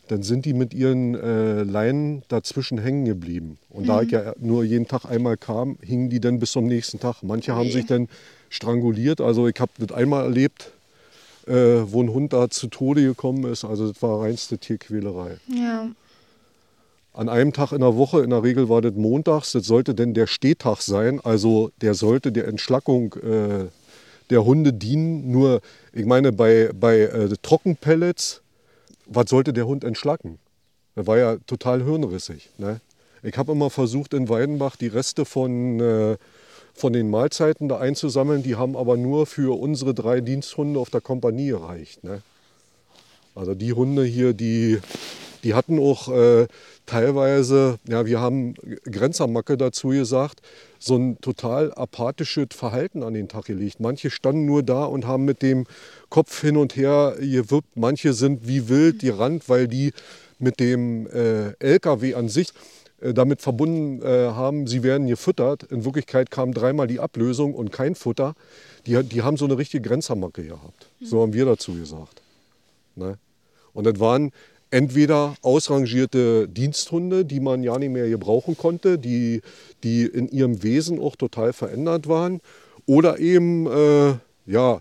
dann 0.09 0.23
sind 0.23 0.47
die 0.47 0.55
mit 0.55 0.73
ihren 0.73 1.15
äh, 1.15 1.63
Leinen 1.63 2.23
dazwischen 2.29 2.79
hängen 2.79 3.05
geblieben. 3.05 3.59
Und 3.69 3.83
mhm. 3.83 3.87
da 3.89 4.03
ich 4.03 4.11
ja 4.11 4.33
nur 4.41 4.65
jeden 4.65 4.89
Tag 4.89 5.05
einmal 5.05 5.37
kam, 5.37 5.77
hingen 5.83 6.09
die 6.09 6.21
dann 6.21 6.39
bis 6.39 6.53
zum 6.53 6.67
nächsten 6.67 6.99
Tag. 6.99 7.23
Manche 7.23 7.53
okay. 7.53 7.61
haben 7.61 7.71
sich 7.71 7.85
dann 7.85 8.09
stranguliert. 8.49 9.21
Also 9.21 9.47
ich 9.47 9.61
habe 9.61 9.73
das 9.79 9.95
einmal 9.95 10.25
erlebt, 10.25 10.73
äh, 11.47 11.53
wo 11.85 12.03
ein 12.03 12.09
Hund 12.09 12.33
da 12.33 12.49
zu 12.49 12.69
Tode 12.69 13.03
gekommen 13.03 13.45
ist. 13.53 13.67
Also 13.67 13.93
das 13.93 14.01
war 14.01 14.23
reinste 14.23 14.57
Tierquälerei. 14.57 15.37
Ja 15.55 15.91
an 17.13 17.29
einem 17.29 17.53
Tag 17.53 17.73
in 17.73 17.81
der 17.81 17.97
Woche, 17.97 18.23
in 18.23 18.31
der 18.31 18.43
Regel 18.43 18.69
war 18.69 18.81
das 18.81 18.95
montags, 18.95 19.53
das 19.53 19.67
sollte 19.67 19.95
denn 19.95 20.15
der 20.15 20.27
Stehtag 20.27 20.81
sein, 20.83 21.21
also 21.23 21.71
der 21.81 21.95
sollte 21.95 22.31
der 22.31 22.47
Entschlackung 22.47 23.15
äh, 23.15 23.67
der 24.31 24.45
Hunde 24.45 24.73
dienen. 24.73 25.31
Nur, 25.31 25.61
ich 25.93 26.07
meine, 26.07 26.33
bei, 26.33 26.71
bei 26.79 27.01
äh, 27.01 27.29
Trockenpellets, 27.43 28.43
was 29.07 29.31
sollte 29.31 29.53
der 29.53 29.67
Hund 29.67 29.85
entschlacken? 29.85 30.39
Der 30.97 31.07
war 31.07 31.19
ja 31.19 31.37
total 31.47 31.83
hirnrissig. 31.83 32.51
Ne? 32.59 32.81
Ich 33.23 33.37
habe 33.37 33.53
immer 33.53 33.71
versucht, 33.71 34.15
in 34.15 34.29
Weidenbach 34.29 34.77
die 34.77 34.89
Reste 34.89 35.25
von, 35.25 35.81
äh, 35.81 36.17
von 36.75 36.93
den 36.93 37.11
Mahlzeiten 37.11 37.69
da 37.69 37.79
einzusammeln. 37.79 38.43
Die 38.43 38.57
haben 38.57 38.77
aber 38.77 38.97
nur 38.97 39.27
für 39.27 39.59
unsere 39.59 39.95
drei 39.95 40.21
Diensthunde 40.21 40.79
auf 40.79 40.91
der 40.91 41.01
Kompanie 41.01 41.49
gereicht. 41.49 42.05
Ne? 42.05 42.23
Also 43.35 43.55
die 43.55 43.73
Hunde 43.73 44.05
hier, 44.05 44.35
die, 44.35 44.81
die 45.45 45.55
hatten 45.55 45.79
auch 45.79 46.09
äh, 46.09 46.47
teilweise, 46.87 47.79
ja, 47.89 48.07
wir 48.07 48.21
haben 48.21 48.55
Grenzermacke 48.85 49.57
dazu 49.57 49.89
gesagt, 49.89 50.41
so 50.79 50.97
ein 50.97 51.21
total 51.21 51.73
apathisches 51.75 52.49
Verhalten 52.53 53.03
an 53.03 53.15
den 53.15 53.29
Tag 53.29 53.47
gelegt. 53.47 53.81
Manche 53.81 54.11
standen 54.11 54.47
nur 54.47 54.63
da 54.63 54.85
und 54.85 55.07
haben 55.07 55.25
mit 55.25 55.43
dem 55.43 55.67
Kopf 56.09 56.41
hin 56.41 56.57
und 56.57 56.77
her 56.77 57.17
gewippt. 57.19 57.77
Manche 57.77 58.13
sind 58.13 58.47
wie 58.47 58.69
wild 58.69 59.01
gerannt, 59.01 59.49
weil 59.49 59.69
die 59.69 59.93
mit 60.39 60.61
dem 60.61 61.07
äh, 61.09 61.51
LKW 61.59 62.15
an 62.15 62.29
sich 62.29 62.53
äh, 63.01 63.15
damit 63.15 63.43
verbunden 63.43 64.03
äh, 64.03 64.29
haben, 64.31 64.67
sie 64.67 64.83
werden 64.83 65.07
gefüttert. 65.07 65.65
In 65.65 65.85
Wirklichkeit 65.85 66.31
kam 66.31 66.53
dreimal 66.53 66.87
die 66.87 67.01
Ablösung 67.01 67.55
und 67.55 67.73
kein 67.73 67.95
Futter. 67.95 68.35
Die, 68.87 69.03
die 69.03 69.23
haben 69.23 69.37
so 69.37 69.45
eine 69.45 69.59
richtige 69.59 69.89
Grenzermacke 69.89 70.45
gehabt. 70.45 70.89
So 71.01 71.23
haben 71.23 71.33
wir 71.33 71.45
dazu 71.45 71.75
gesagt. 71.75 72.23
Ne? 72.97 73.19
Und 73.73 73.85
das 73.85 74.01
waren 74.01 74.33
entweder 74.71 75.35
ausrangierte 75.43 76.49
Diensthunde, 76.49 77.25
die 77.25 77.41
man 77.41 77.63
ja 77.63 77.79
nicht 77.79 77.91
mehr 77.91 78.09
gebrauchen 78.09 78.57
konnte, 78.57 78.99
die, 78.99 79.43
die 79.83 80.05
in 80.05 80.29
ihrem 80.29 80.63
Wesen 80.63 81.01
auch 81.01 81.17
total 81.17 81.53
verändert 81.53 82.09
waren, 82.09 82.41
oder 82.87 83.19
eben 83.19 83.67
äh, 83.67 84.15
ja, 84.47 84.81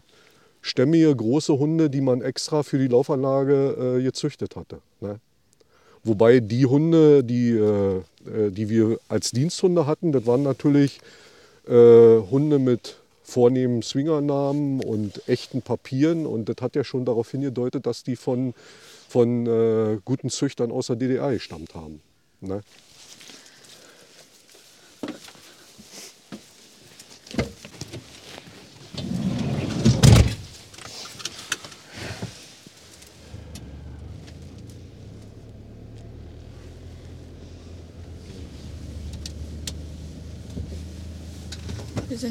stämmige, 0.61 1.15
große 1.15 1.57
Hunde, 1.57 1.89
die 1.89 2.01
man 2.01 2.21
extra 2.21 2.63
für 2.63 2.77
die 2.77 2.87
Laufanlage 2.87 3.97
äh, 3.97 4.03
gezüchtet 4.03 4.55
hatte. 4.55 4.79
Ne? 5.01 5.19
Wobei 6.03 6.39
die 6.39 6.65
Hunde, 6.65 7.23
die, 7.23 7.51
äh, 7.51 7.97
äh 7.97 8.51
die 8.51 8.69
wir 8.69 8.99
als 9.09 9.31
Diensthunde 9.31 9.85
hatten, 9.85 10.11
das 10.11 10.25
waren 10.25 10.43
natürlich 10.43 10.99
äh, 11.67 11.71
Hunde 12.31 12.59
mit 12.59 12.97
vornehmen 13.27 13.81
Swingernamen 13.81 14.79
und 14.79 15.27
echten 15.27 15.61
Papieren. 15.61 16.25
Und 16.25 16.47
das 16.47 16.55
hat 16.61 16.75
ja 16.77 16.85
schon 16.85 17.03
darauf 17.03 17.29
hingedeutet, 17.29 17.85
dass 17.85 18.03
die 18.03 18.15
von, 18.15 18.53
von 19.09 19.45
äh, 19.45 19.99
guten 20.05 20.29
Züchtern 20.29 20.71
aus 20.71 20.87
der 20.87 20.95
DDR 20.95 21.33
gestammt 21.33 21.75
haben. 21.75 22.01
Ne? 22.39 22.61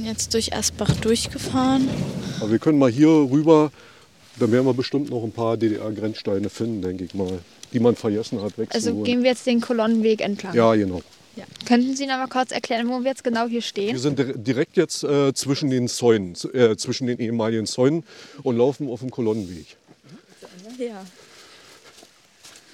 Jetzt 0.07 0.35
durch 0.35 0.55
Asbach 0.55 0.95
durchgefahren. 0.97 1.89
Aber 2.41 2.51
wir 2.51 2.59
können 2.59 2.79
mal 2.79 2.91
hier 2.91 3.09
rüber, 3.09 3.71
da 4.39 4.51
werden 4.51 4.67
wir 4.67 4.75
bestimmt 4.75 5.11
noch 5.11 5.23
ein 5.23 5.33
paar 5.33 5.57
DDR-Grenzsteine 5.57 6.49
finden, 6.49 6.83
denke 6.83 7.05
ich 7.05 7.15
mal, 7.15 7.39
die 7.73 7.81
man 7.81 7.97
vergessen 7.97 8.41
hat. 8.43 8.53
Also 8.71 9.03
gehen 9.03 9.23
wir 9.23 9.31
jetzt 9.31 9.47
den 9.47 9.61
Kolonnenweg 9.61 10.21
entlang. 10.21 10.55
Ja, 10.55 10.75
genau. 10.75 11.03
Ja. 11.37 11.45
Könnten 11.67 11.95
Sie 11.95 12.07
noch 12.07 12.17
mal 12.17 12.29
kurz 12.29 12.51
erklären, 12.51 12.89
wo 12.89 13.01
wir 13.01 13.11
jetzt 13.11 13.23
genau 13.23 13.47
hier 13.47 13.61
stehen? 13.61 13.93
Wir 13.93 14.01
sind 14.01 14.19
direkt 14.47 14.79
jetzt 14.79 15.05
äh, 15.05 15.35
zwischen 15.35 15.69
den 15.69 15.87
Zäunen, 15.87 16.35
äh, 16.55 16.77
zwischen 16.77 17.07
den 17.07 17.19
ehemaligen 17.19 17.67
Zäunen 17.67 18.05
und 18.43 18.57
laufen 18.57 18.89
auf 18.89 19.01
dem 19.01 19.11
Kolonnenweg. 19.11 19.77
Ja. 20.79 21.05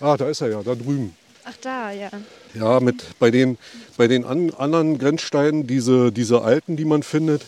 Ah, 0.00 0.16
da 0.16 0.28
ist 0.28 0.40
er 0.40 0.50
ja, 0.50 0.62
da 0.62 0.74
drüben. 0.74 1.16
Ach 1.44 1.56
da, 1.60 1.90
ja. 1.90 2.10
Ja, 2.54 2.80
mit, 2.80 3.18
bei 3.18 3.30
den, 3.30 3.58
bei 3.96 4.06
den 4.06 4.24
an, 4.24 4.50
anderen 4.50 4.98
Grenzsteinen, 4.98 5.66
diese, 5.66 6.12
diese 6.12 6.42
alten, 6.42 6.76
die 6.76 6.84
man 6.84 7.02
findet, 7.02 7.42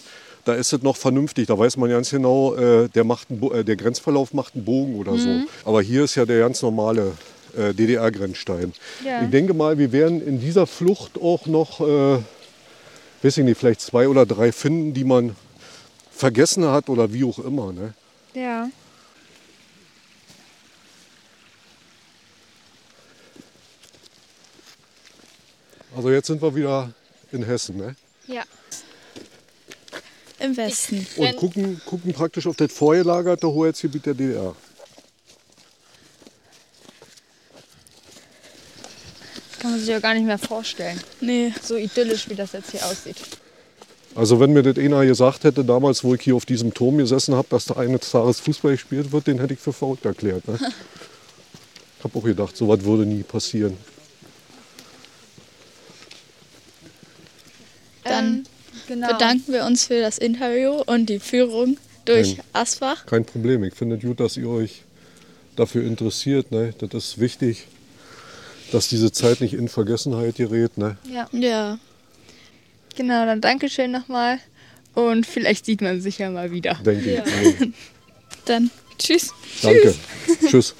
da 0.44 0.54
ist 0.54 0.72
es 0.72 0.82
noch 0.82 0.96
vernünftig. 0.96 1.46
Da 1.46 1.58
weiß 1.58 1.76
man 1.76 1.90
ganz 1.90 2.10
genau, 2.10 2.54
äh, 2.54 2.88
der, 2.88 3.04
macht 3.04 3.30
einen, 3.30 3.42
äh, 3.52 3.64
der 3.64 3.76
Grenzverlauf 3.76 4.34
macht 4.34 4.54
einen 4.54 4.64
Bogen 4.64 4.96
oder 4.96 5.12
mhm. 5.12 5.18
so. 5.18 5.68
Aber 5.68 5.82
hier 5.82 6.04
ist 6.04 6.14
ja 6.16 6.26
der 6.26 6.40
ganz 6.40 6.60
normale 6.62 7.12
äh, 7.56 7.72
DDR-Grenzstein. 7.72 8.72
Ja. 9.04 9.22
Ich 9.22 9.30
denke 9.30 9.54
mal, 9.54 9.78
wir 9.78 9.92
werden 9.92 10.26
in 10.26 10.40
dieser 10.40 10.66
Flucht 10.66 11.20
auch 11.20 11.46
noch, 11.46 11.80
äh, 11.80 12.18
weiß 13.22 13.38
ich 13.38 13.44
nicht, 13.44 13.58
vielleicht 13.58 13.80
zwei 13.80 14.08
oder 14.08 14.26
drei 14.26 14.52
finden, 14.52 14.92
die 14.92 15.04
man 15.04 15.36
vergessen 16.10 16.64
hat 16.66 16.88
oder 16.88 17.12
wie 17.12 17.24
auch 17.24 17.38
immer. 17.38 17.72
Ne? 17.72 17.94
Ja. 18.34 18.68
Also 25.96 26.10
jetzt 26.10 26.26
sind 26.26 26.42
wir 26.42 26.54
wieder 26.54 26.92
in 27.30 27.44
Hessen, 27.44 27.76
ne? 27.76 27.94
Ja. 28.26 28.42
Im 30.40 30.56
Westen. 30.56 31.06
Und 31.16 31.36
gucken, 31.36 31.80
gucken 31.86 32.12
praktisch 32.12 32.46
auf 32.46 32.56
das 32.56 32.72
vorgelagerte 32.72 33.46
Hoheitsgebiet 33.46 34.06
der 34.06 34.14
DDR. 34.14 34.56
Kann 39.60 39.70
man 39.70 39.80
sich 39.80 39.88
ja 39.88 40.00
gar 40.00 40.14
nicht 40.14 40.26
mehr 40.26 40.38
vorstellen. 40.38 41.00
Nee. 41.20 41.52
So 41.62 41.76
idyllisch, 41.76 42.28
wie 42.28 42.34
das 42.34 42.52
jetzt 42.52 42.72
hier 42.72 42.84
aussieht. 42.84 43.16
Also 44.14 44.38
wenn 44.38 44.52
mir 44.52 44.62
das 44.62 44.76
einer 44.76 45.04
gesagt 45.06 45.44
hätte, 45.44 45.64
damals, 45.64 46.04
wo 46.04 46.14
ich 46.14 46.22
hier 46.22 46.36
auf 46.36 46.44
diesem 46.44 46.74
Turm 46.74 46.98
gesessen 46.98 47.34
habe, 47.34 47.48
dass 47.50 47.64
da 47.64 47.74
eines 47.74 48.10
Tages 48.10 48.40
Fußball 48.40 48.72
gespielt 48.72 49.10
wird, 49.10 49.26
den 49.26 49.38
hätte 49.38 49.54
ich 49.54 49.60
für 49.60 49.72
verrückt 49.72 50.04
erklärt. 50.04 50.46
Ne? 50.46 50.58
ich 51.98 52.04
habe 52.04 52.18
auch 52.18 52.22
gedacht, 52.22 52.56
so 52.56 52.68
was 52.68 52.84
würde 52.84 53.06
nie 53.06 53.22
passieren. 53.22 53.76
Dann 58.04 58.26
ähm, 58.26 58.42
genau. 58.88 59.08
bedanken 59.08 59.52
wir 59.52 59.64
uns 59.64 59.86
für 59.86 60.00
das 60.00 60.18
Interview 60.18 60.82
und 60.86 61.06
die 61.06 61.18
Führung 61.18 61.78
durch 62.04 62.36
Nein, 62.36 62.46
Asbach. 62.52 63.06
Kein 63.06 63.24
Problem. 63.24 63.64
Ich 63.64 63.74
finde 63.74 63.98
gut, 63.98 64.20
dass 64.20 64.36
ihr 64.36 64.48
euch 64.48 64.82
dafür 65.56 65.84
interessiert. 65.84 66.50
Ne? 66.50 66.74
Das 66.78 66.92
ist 66.92 67.20
wichtig, 67.20 67.66
dass 68.72 68.88
diese 68.88 69.12
Zeit 69.12 69.40
nicht 69.40 69.54
in 69.54 69.68
Vergessenheit 69.68 70.36
gerät. 70.36 70.76
Ne? 70.78 70.96
Ja. 71.12 71.28
ja. 71.32 71.78
Genau, 72.96 73.26
dann 73.26 73.40
Dankeschön 73.40 73.90
nochmal. 73.90 74.38
Und 74.94 75.26
vielleicht 75.26 75.66
sieht 75.66 75.80
man 75.80 76.00
sich 76.00 76.18
ja 76.18 76.30
mal 76.30 76.52
wieder. 76.52 76.74
Denke 76.84 77.16
ja. 77.16 77.24
ich. 77.24 77.72
dann 78.44 78.70
tschüss. 78.98 79.32
Danke. 79.62 79.94
tschüss. 80.48 80.74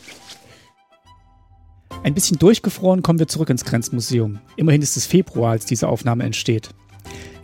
Ein 2.05 2.15
bisschen 2.15 2.39
durchgefroren 2.39 3.03
kommen 3.03 3.19
wir 3.19 3.29
zurück 3.29 3.49
ins 3.49 3.65
Grenzmuseum. 3.65 4.39
Immerhin 4.57 4.83
ist 4.83 4.97
es 4.97 5.07
Februar, 5.07 5.53
als 5.53 5.65
diese 5.65 5.89
Aufnahme 5.89 6.25
entsteht. 6.25 6.69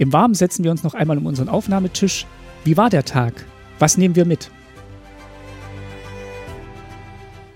Im 0.01 0.15
Warmen 0.15 0.33
setzen 0.33 0.65
wir 0.65 0.71
uns 0.71 0.83
noch 0.83 0.95
einmal 0.95 1.19
um 1.19 1.27
unseren 1.27 1.51
Aufnahmetisch. 1.51 2.27
Wie 2.65 2.79
war 2.79 2.89
der 2.89 3.05
Tag? 3.05 3.45
Was 3.79 3.99
nehmen 3.99 4.17
wir 4.17 4.25
mit? 4.25 4.51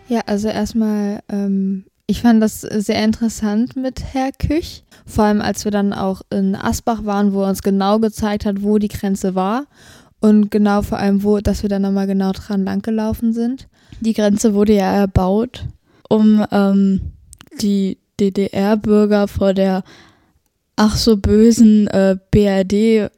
Ja, 0.08 0.20
also 0.26 0.48
erstmal, 0.48 1.22
ähm, 1.30 1.86
ich 2.06 2.20
fand 2.20 2.42
das 2.42 2.60
sehr 2.60 3.02
interessant 3.02 3.76
mit 3.76 4.04
Herr 4.12 4.30
Küch. 4.32 4.84
Vor 5.06 5.24
allem, 5.24 5.40
als 5.40 5.64
wir 5.64 5.72
dann 5.72 5.94
auch 5.94 6.20
in 6.28 6.54
Asbach 6.54 7.06
waren, 7.06 7.32
wo 7.32 7.44
er 7.44 7.48
uns 7.48 7.62
genau 7.62 7.98
gezeigt 7.98 8.44
hat, 8.44 8.62
wo 8.62 8.76
die 8.76 8.88
Grenze 8.88 9.34
war. 9.34 9.64
Und 10.20 10.50
genau 10.50 10.82
vor 10.82 10.98
allem, 10.98 11.22
wo, 11.22 11.38
dass 11.38 11.62
wir 11.62 11.70
dann 11.70 11.80
nochmal 11.80 12.06
genau 12.06 12.32
dran 12.32 12.62
langgelaufen 12.62 13.32
sind. 13.32 13.68
Die 14.02 14.12
Grenze 14.12 14.52
wurde 14.52 14.74
ja 14.74 14.92
erbaut, 14.92 15.64
um 16.10 16.44
ähm, 16.50 17.12
die 17.62 17.96
DDR-Bürger 18.20 19.28
vor 19.28 19.54
der 19.54 19.82
ach 20.76 20.96
so 20.96 21.16
bösen 21.16 21.86
äh, 21.88 22.16
BRD 22.30 23.10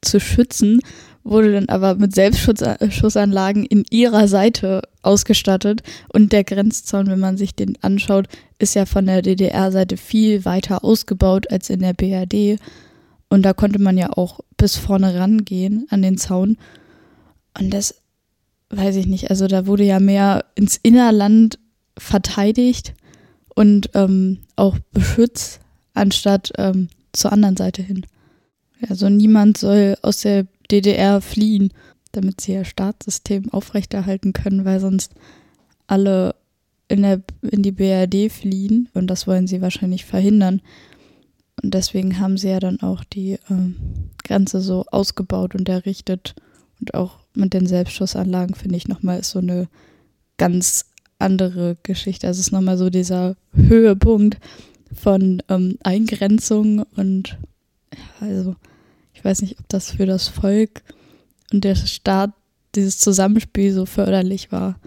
zu 0.00 0.20
schützen, 0.20 0.80
wurde 1.24 1.52
dann 1.52 1.68
aber 1.68 1.94
mit 1.94 2.14
Selbstschussanlagen 2.14 3.64
in 3.64 3.84
ihrer 3.90 4.26
Seite 4.26 4.82
ausgestattet. 5.02 5.82
Und 6.12 6.32
der 6.32 6.44
Grenzzaun, 6.44 7.06
wenn 7.06 7.20
man 7.20 7.36
sich 7.36 7.54
den 7.54 7.78
anschaut, 7.82 8.26
ist 8.58 8.74
ja 8.74 8.86
von 8.86 9.06
der 9.06 9.22
DDR-Seite 9.22 9.96
viel 9.96 10.44
weiter 10.44 10.84
ausgebaut 10.84 11.50
als 11.50 11.70
in 11.70 11.80
der 11.80 11.92
BRD. 11.92 12.58
Und 13.28 13.42
da 13.42 13.52
konnte 13.52 13.80
man 13.80 13.96
ja 13.96 14.10
auch 14.10 14.40
bis 14.56 14.76
vorne 14.76 15.14
rangehen 15.14 15.86
an 15.90 16.02
den 16.02 16.18
Zaun. 16.18 16.56
Und 17.58 17.70
das 17.72 17.94
weiß 18.70 18.96
ich 18.96 19.06
nicht. 19.06 19.30
Also 19.30 19.46
da 19.46 19.66
wurde 19.66 19.84
ja 19.84 20.00
mehr 20.00 20.44
ins 20.54 20.78
Innerland 20.82 21.58
verteidigt 21.96 22.94
und 23.54 23.90
ähm, 23.94 24.38
auch 24.56 24.78
beschützt 24.92 25.60
anstatt 25.94 26.52
ähm, 26.58 26.88
zur 27.12 27.32
anderen 27.32 27.56
Seite 27.56 27.82
hin. 27.82 28.06
Also 28.88 29.08
niemand 29.08 29.58
soll 29.58 29.96
aus 30.02 30.20
der 30.20 30.46
DDR 30.70 31.20
fliehen, 31.20 31.72
damit 32.12 32.40
sie 32.40 32.52
ihr 32.52 32.64
Staatssystem 32.64 33.52
aufrechterhalten 33.52 34.32
können, 34.32 34.64
weil 34.64 34.80
sonst 34.80 35.14
alle 35.86 36.34
in, 36.88 37.02
der, 37.02 37.22
in 37.42 37.62
die 37.62 37.72
BRD 37.72 38.30
fliehen 38.30 38.88
und 38.94 39.06
das 39.06 39.26
wollen 39.26 39.46
sie 39.46 39.60
wahrscheinlich 39.60 40.04
verhindern. 40.04 40.60
Und 41.62 41.74
deswegen 41.74 42.18
haben 42.18 42.36
sie 42.36 42.48
ja 42.48 42.60
dann 42.60 42.80
auch 42.80 43.04
die 43.04 43.32
äh, 43.32 43.38
Grenze 44.24 44.60
so 44.60 44.84
ausgebaut 44.90 45.54
und 45.54 45.68
errichtet. 45.68 46.34
Und 46.80 46.94
auch 46.94 47.18
mit 47.34 47.54
den 47.54 47.66
Selbstschussanlagen 47.66 48.54
finde 48.54 48.76
ich 48.76 48.88
nochmal 48.88 49.20
ist 49.20 49.30
so 49.30 49.38
eine 49.38 49.68
ganz 50.38 50.86
andere 51.18 51.76
Geschichte. 51.82 52.26
Also 52.26 52.40
es 52.40 52.46
ist 52.48 52.52
nochmal 52.52 52.76
so 52.76 52.90
dieser 52.90 53.36
Höhepunkt, 53.54 54.38
von 54.94 55.42
ähm, 55.48 55.78
Eingrenzung 55.82 56.84
und 56.96 57.38
also 58.20 58.56
ich 59.14 59.24
weiß 59.24 59.42
nicht, 59.42 59.58
ob 59.60 59.68
das 59.68 59.92
für 59.92 60.06
das 60.06 60.28
Volk 60.28 60.82
und 61.52 61.64
der 61.64 61.74
Staat 61.74 62.32
dieses 62.74 62.98
Zusammenspiel 62.98 63.72
so 63.72 63.86
förderlich 63.86 64.50
war. 64.50 64.78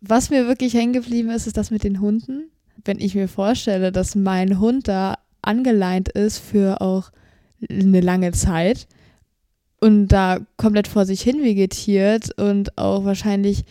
Was 0.00 0.30
mir 0.30 0.48
wirklich 0.48 0.74
hängen 0.74 0.92
geblieben 0.92 1.30
ist, 1.30 1.46
ist 1.46 1.56
das 1.56 1.70
mit 1.70 1.84
den 1.84 2.00
Hunden. 2.00 2.50
Wenn 2.84 2.98
ich 2.98 3.14
mir 3.14 3.28
vorstelle, 3.28 3.92
dass 3.92 4.14
mein 4.14 4.58
Hund 4.58 4.88
da 4.88 5.18
angeleint 5.42 6.08
ist 6.08 6.38
für 6.38 6.80
auch 6.80 7.10
eine 7.68 8.00
lange 8.00 8.32
Zeit 8.32 8.86
und 9.80 10.08
da 10.08 10.38
komplett 10.56 10.88
vor 10.88 11.04
sich 11.04 11.20
hin 11.20 11.42
vegetiert 11.42 12.38
und 12.38 12.78
auch 12.78 13.04
wahrscheinlich 13.04 13.64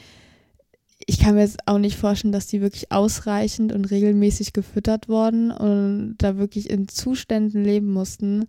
ich 1.05 1.19
kann 1.19 1.35
mir 1.35 1.41
jetzt 1.41 1.59
auch 1.65 1.79
nicht 1.79 1.97
vorstellen, 1.97 2.33
dass 2.33 2.47
die 2.47 2.61
wirklich 2.61 2.91
ausreichend 2.91 3.71
und 3.71 3.85
regelmäßig 3.85 4.53
gefüttert 4.53 5.07
wurden 5.09 5.51
und 5.51 6.15
da 6.19 6.37
wirklich 6.37 6.69
in 6.69 6.87
Zuständen 6.87 7.63
leben 7.63 7.91
mussten. 7.91 8.45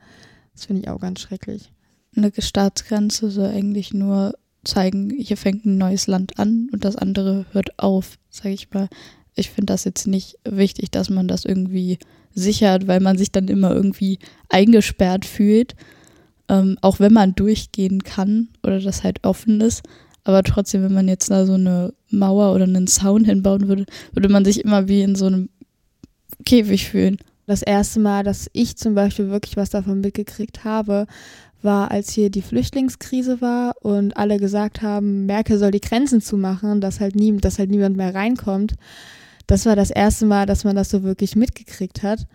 Das 0.54 0.66
finde 0.66 0.82
ich 0.82 0.88
auch 0.88 1.00
ganz 1.00 1.20
schrecklich. 1.20 1.72
Eine 2.16 2.32
Staatsgrenze 2.36 3.30
soll 3.30 3.48
eigentlich 3.48 3.94
nur 3.94 4.34
zeigen, 4.64 5.10
hier 5.10 5.36
fängt 5.36 5.64
ein 5.64 5.78
neues 5.78 6.06
Land 6.06 6.38
an 6.38 6.68
und 6.72 6.84
das 6.84 6.96
andere 6.96 7.46
hört 7.52 7.78
auf, 7.78 8.18
sage 8.30 8.50
ich 8.54 8.70
mal. 8.72 8.88
Ich 9.36 9.50
finde 9.50 9.72
das 9.72 9.84
jetzt 9.84 10.06
nicht 10.06 10.36
wichtig, 10.44 10.90
dass 10.90 11.08
man 11.08 11.28
das 11.28 11.44
irgendwie 11.44 11.98
sichert, 12.34 12.86
weil 12.88 13.00
man 13.00 13.16
sich 13.16 13.32
dann 13.32 13.48
immer 13.48 13.70
irgendwie 13.72 14.18
eingesperrt 14.48 15.24
fühlt. 15.24 15.76
ähm, 16.50 16.76
auch 16.82 16.98
wenn 17.00 17.12
man 17.12 17.34
durchgehen 17.34 18.02
kann 18.02 18.48
oder 18.62 18.80
das 18.80 19.04
halt 19.04 19.24
offen 19.24 19.60
ist. 19.60 19.82
Aber 20.24 20.42
trotzdem, 20.42 20.82
wenn 20.82 20.92
man 20.94 21.08
jetzt 21.08 21.30
da 21.30 21.46
so 21.46 21.54
eine 21.54 21.92
Mauer 22.10 22.54
oder 22.54 22.64
einen 22.64 22.86
Zaun 22.86 23.24
hinbauen 23.24 23.68
würde, 23.68 23.86
würde 24.12 24.28
man 24.28 24.44
sich 24.44 24.64
immer 24.64 24.88
wie 24.88 25.02
in 25.02 25.14
so 25.14 25.26
einem 25.26 25.48
Käfig 26.44 26.88
fühlen. 26.88 27.18
Das 27.46 27.62
erste 27.62 28.00
Mal, 28.00 28.22
dass 28.22 28.48
ich 28.52 28.76
zum 28.76 28.94
Beispiel 28.94 29.30
wirklich 29.30 29.56
was 29.56 29.70
davon 29.70 30.00
mitgekriegt 30.00 30.64
habe, 30.64 31.06
war, 31.62 31.90
als 31.90 32.12
hier 32.12 32.30
die 32.30 32.42
Flüchtlingskrise 32.42 33.40
war 33.40 33.74
und 33.80 34.16
alle 34.16 34.38
gesagt 34.38 34.82
haben, 34.82 35.26
Merkel 35.26 35.58
soll 35.58 35.70
die 35.70 35.80
Grenzen 35.80 36.20
zumachen, 36.20 36.80
dass 36.80 37.00
halt, 37.00 37.16
nie, 37.16 37.36
dass 37.36 37.58
halt 37.58 37.70
niemand 37.70 37.96
mehr 37.96 38.14
reinkommt. 38.14 38.74
Das 39.46 39.66
war 39.66 39.76
das 39.76 39.90
erste 39.90 40.26
Mal, 40.26 40.46
dass 40.46 40.64
man 40.64 40.76
das 40.76 40.90
so 40.90 41.02
wirklich 41.02 41.36
mitgekriegt 41.36 42.02
hat. 42.02 42.26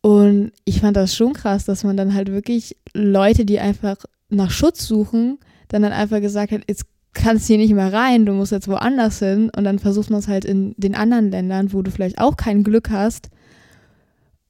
Und 0.00 0.52
ich 0.64 0.80
fand 0.80 0.96
das 0.96 1.14
schon 1.14 1.32
krass, 1.32 1.64
dass 1.64 1.84
man 1.84 1.96
dann 1.96 2.14
halt 2.14 2.32
wirklich 2.32 2.76
Leute, 2.94 3.44
die 3.44 3.60
einfach 3.60 3.96
nach 4.30 4.50
Schutz 4.50 4.86
suchen, 4.86 5.38
dann 5.72 5.82
dann 5.82 5.92
einfach 5.92 6.20
gesagt 6.20 6.52
hat, 6.52 6.62
jetzt 6.68 6.84
kannst 7.14 7.48
du 7.48 7.54
hier 7.54 7.58
nicht 7.58 7.74
mehr 7.74 7.92
rein, 7.92 8.26
du 8.26 8.32
musst 8.32 8.52
jetzt 8.52 8.68
woanders 8.68 9.18
hin. 9.18 9.50
Und 9.56 9.64
dann 9.64 9.78
versucht 9.78 10.10
man 10.10 10.20
es 10.20 10.28
halt 10.28 10.44
in 10.44 10.74
den 10.76 10.94
anderen 10.94 11.30
Ländern, 11.30 11.72
wo 11.72 11.82
du 11.82 11.90
vielleicht 11.90 12.18
auch 12.18 12.36
kein 12.36 12.62
Glück 12.62 12.90
hast. 12.90 13.30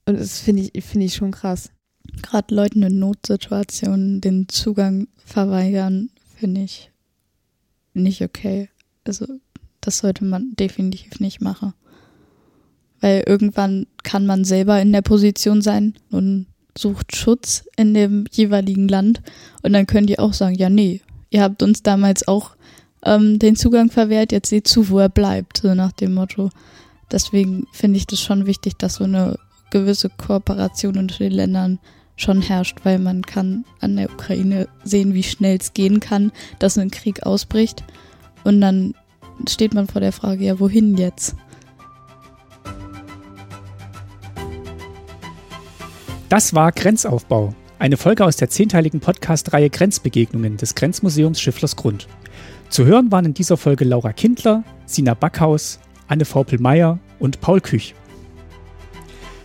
Und 0.04 0.18
das 0.18 0.40
finde 0.40 0.68
ich, 0.72 0.84
finde 0.84 1.06
ich 1.06 1.14
schon 1.14 1.30
krass. 1.30 1.70
Gerade 2.22 2.54
Leuten 2.54 2.82
in 2.82 2.98
Notsituationen 2.98 4.20
den 4.20 4.48
Zugang 4.48 5.08
verweigern, 5.24 6.10
finde 6.36 6.62
ich 6.62 6.90
nicht 7.94 8.22
okay. 8.22 8.68
Also, 9.04 9.26
das 9.80 9.98
sollte 9.98 10.24
man 10.24 10.54
definitiv 10.58 11.20
nicht 11.20 11.40
machen. 11.40 11.74
Weil 13.00 13.24
irgendwann 13.26 13.86
kann 14.02 14.26
man 14.26 14.44
selber 14.44 14.80
in 14.80 14.92
der 14.92 15.02
Position 15.02 15.62
sein 15.62 15.94
und 16.10 16.46
sucht 16.76 17.16
Schutz 17.16 17.64
in 17.76 17.94
dem 17.94 18.24
jeweiligen 18.30 18.88
Land. 18.88 19.22
Und 19.62 19.72
dann 19.72 19.86
können 19.86 20.06
die 20.06 20.18
auch 20.18 20.32
sagen, 20.32 20.54
ja, 20.54 20.70
nee, 20.70 21.02
ihr 21.32 21.42
habt 21.42 21.62
uns 21.62 21.82
damals 21.82 22.28
auch 22.28 22.50
ähm, 23.04 23.38
den 23.38 23.56
Zugang 23.56 23.90
verwehrt, 23.90 24.32
jetzt 24.32 24.50
seht 24.50 24.68
zu, 24.68 24.90
wo 24.90 24.98
er 24.98 25.08
bleibt, 25.08 25.58
so 25.58 25.74
nach 25.74 25.92
dem 25.92 26.14
Motto. 26.14 26.50
Deswegen 27.10 27.66
finde 27.72 27.96
ich 27.96 28.06
das 28.06 28.20
schon 28.20 28.46
wichtig, 28.46 28.76
dass 28.78 28.94
so 28.94 29.04
eine 29.04 29.38
gewisse 29.70 30.10
Kooperation 30.10 30.98
unter 30.98 31.18
den 31.18 31.32
Ländern 31.32 31.78
schon 32.16 32.42
herrscht, 32.42 32.80
weil 32.84 32.98
man 32.98 33.22
kann 33.22 33.64
an 33.80 33.96
der 33.96 34.10
Ukraine 34.10 34.68
sehen, 34.84 35.14
wie 35.14 35.22
schnell 35.22 35.56
es 35.58 35.72
gehen 35.72 35.98
kann, 35.98 36.30
dass 36.58 36.78
ein 36.78 36.90
Krieg 36.90 37.24
ausbricht. 37.24 37.82
Und 38.44 38.60
dann 38.60 38.94
steht 39.48 39.74
man 39.74 39.86
vor 39.86 40.00
der 40.00 40.12
Frage, 40.12 40.44
ja, 40.44 40.60
wohin 40.60 40.96
jetzt? 40.96 41.34
Das 46.28 46.54
war 46.54 46.72
Grenzaufbau, 46.72 47.54
eine 47.82 47.96
Folge 47.96 48.24
aus 48.24 48.36
der 48.36 48.48
zehnteiligen 48.48 49.00
Podcast-Reihe 49.00 49.68
Grenzbegegnungen 49.68 50.56
des 50.56 50.76
Grenzmuseums 50.76 51.40
Schifflers 51.40 51.74
Grund. 51.74 52.06
Zu 52.68 52.84
hören 52.84 53.10
waren 53.10 53.24
in 53.24 53.34
dieser 53.34 53.56
Folge 53.56 53.84
Laura 53.84 54.12
Kindler, 54.12 54.62
Sina 54.86 55.14
Backhaus, 55.14 55.80
Anne 56.06 56.24
Vaupel-Meyer 56.24 57.00
und 57.18 57.40
Paul 57.40 57.60
Küch. 57.60 57.96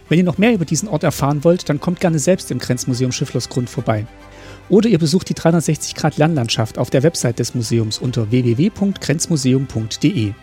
Wenn 0.08 0.19
ihr 0.19 0.23
noch 0.23 0.38
mehr 0.38 0.54
über 0.54 0.65
diesen 0.65 0.88
Ort 0.88 1.02
erfahren 1.02 1.43
wollt, 1.43 1.67
dann 1.67 1.82
kommt 1.82 2.00
gerne 2.00 2.19
selbst 2.19 2.52
im 2.52 2.60
Grenzmuseum 2.60 3.12
Schifflers 3.12 3.50
Grund 3.50 3.71
vorbei. 3.71 4.06
Oder 4.69 4.88
ihr 4.88 5.00
besucht 5.00 5.30
die 5.30 5.34
360 5.34 5.95
Grad 5.95 6.17
Lernlandschaft 6.17 6.78
auf 6.78 6.91
der 6.91 7.02
Website 7.02 7.39
des 7.39 7.56
Museums 7.56 7.97
unter 7.97 8.30
www.grenzmuseum.de. 8.30 10.34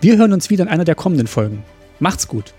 Wir 0.00 0.16
hören 0.16 0.32
uns 0.32 0.48
wieder 0.48 0.62
in 0.62 0.70
einer 0.70 0.84
der 0.84 0.94
kommenden 0.94 1.26
Folgen. 1.26 1.64
Macht's 1.98 2.28
gut! 2.28 2.54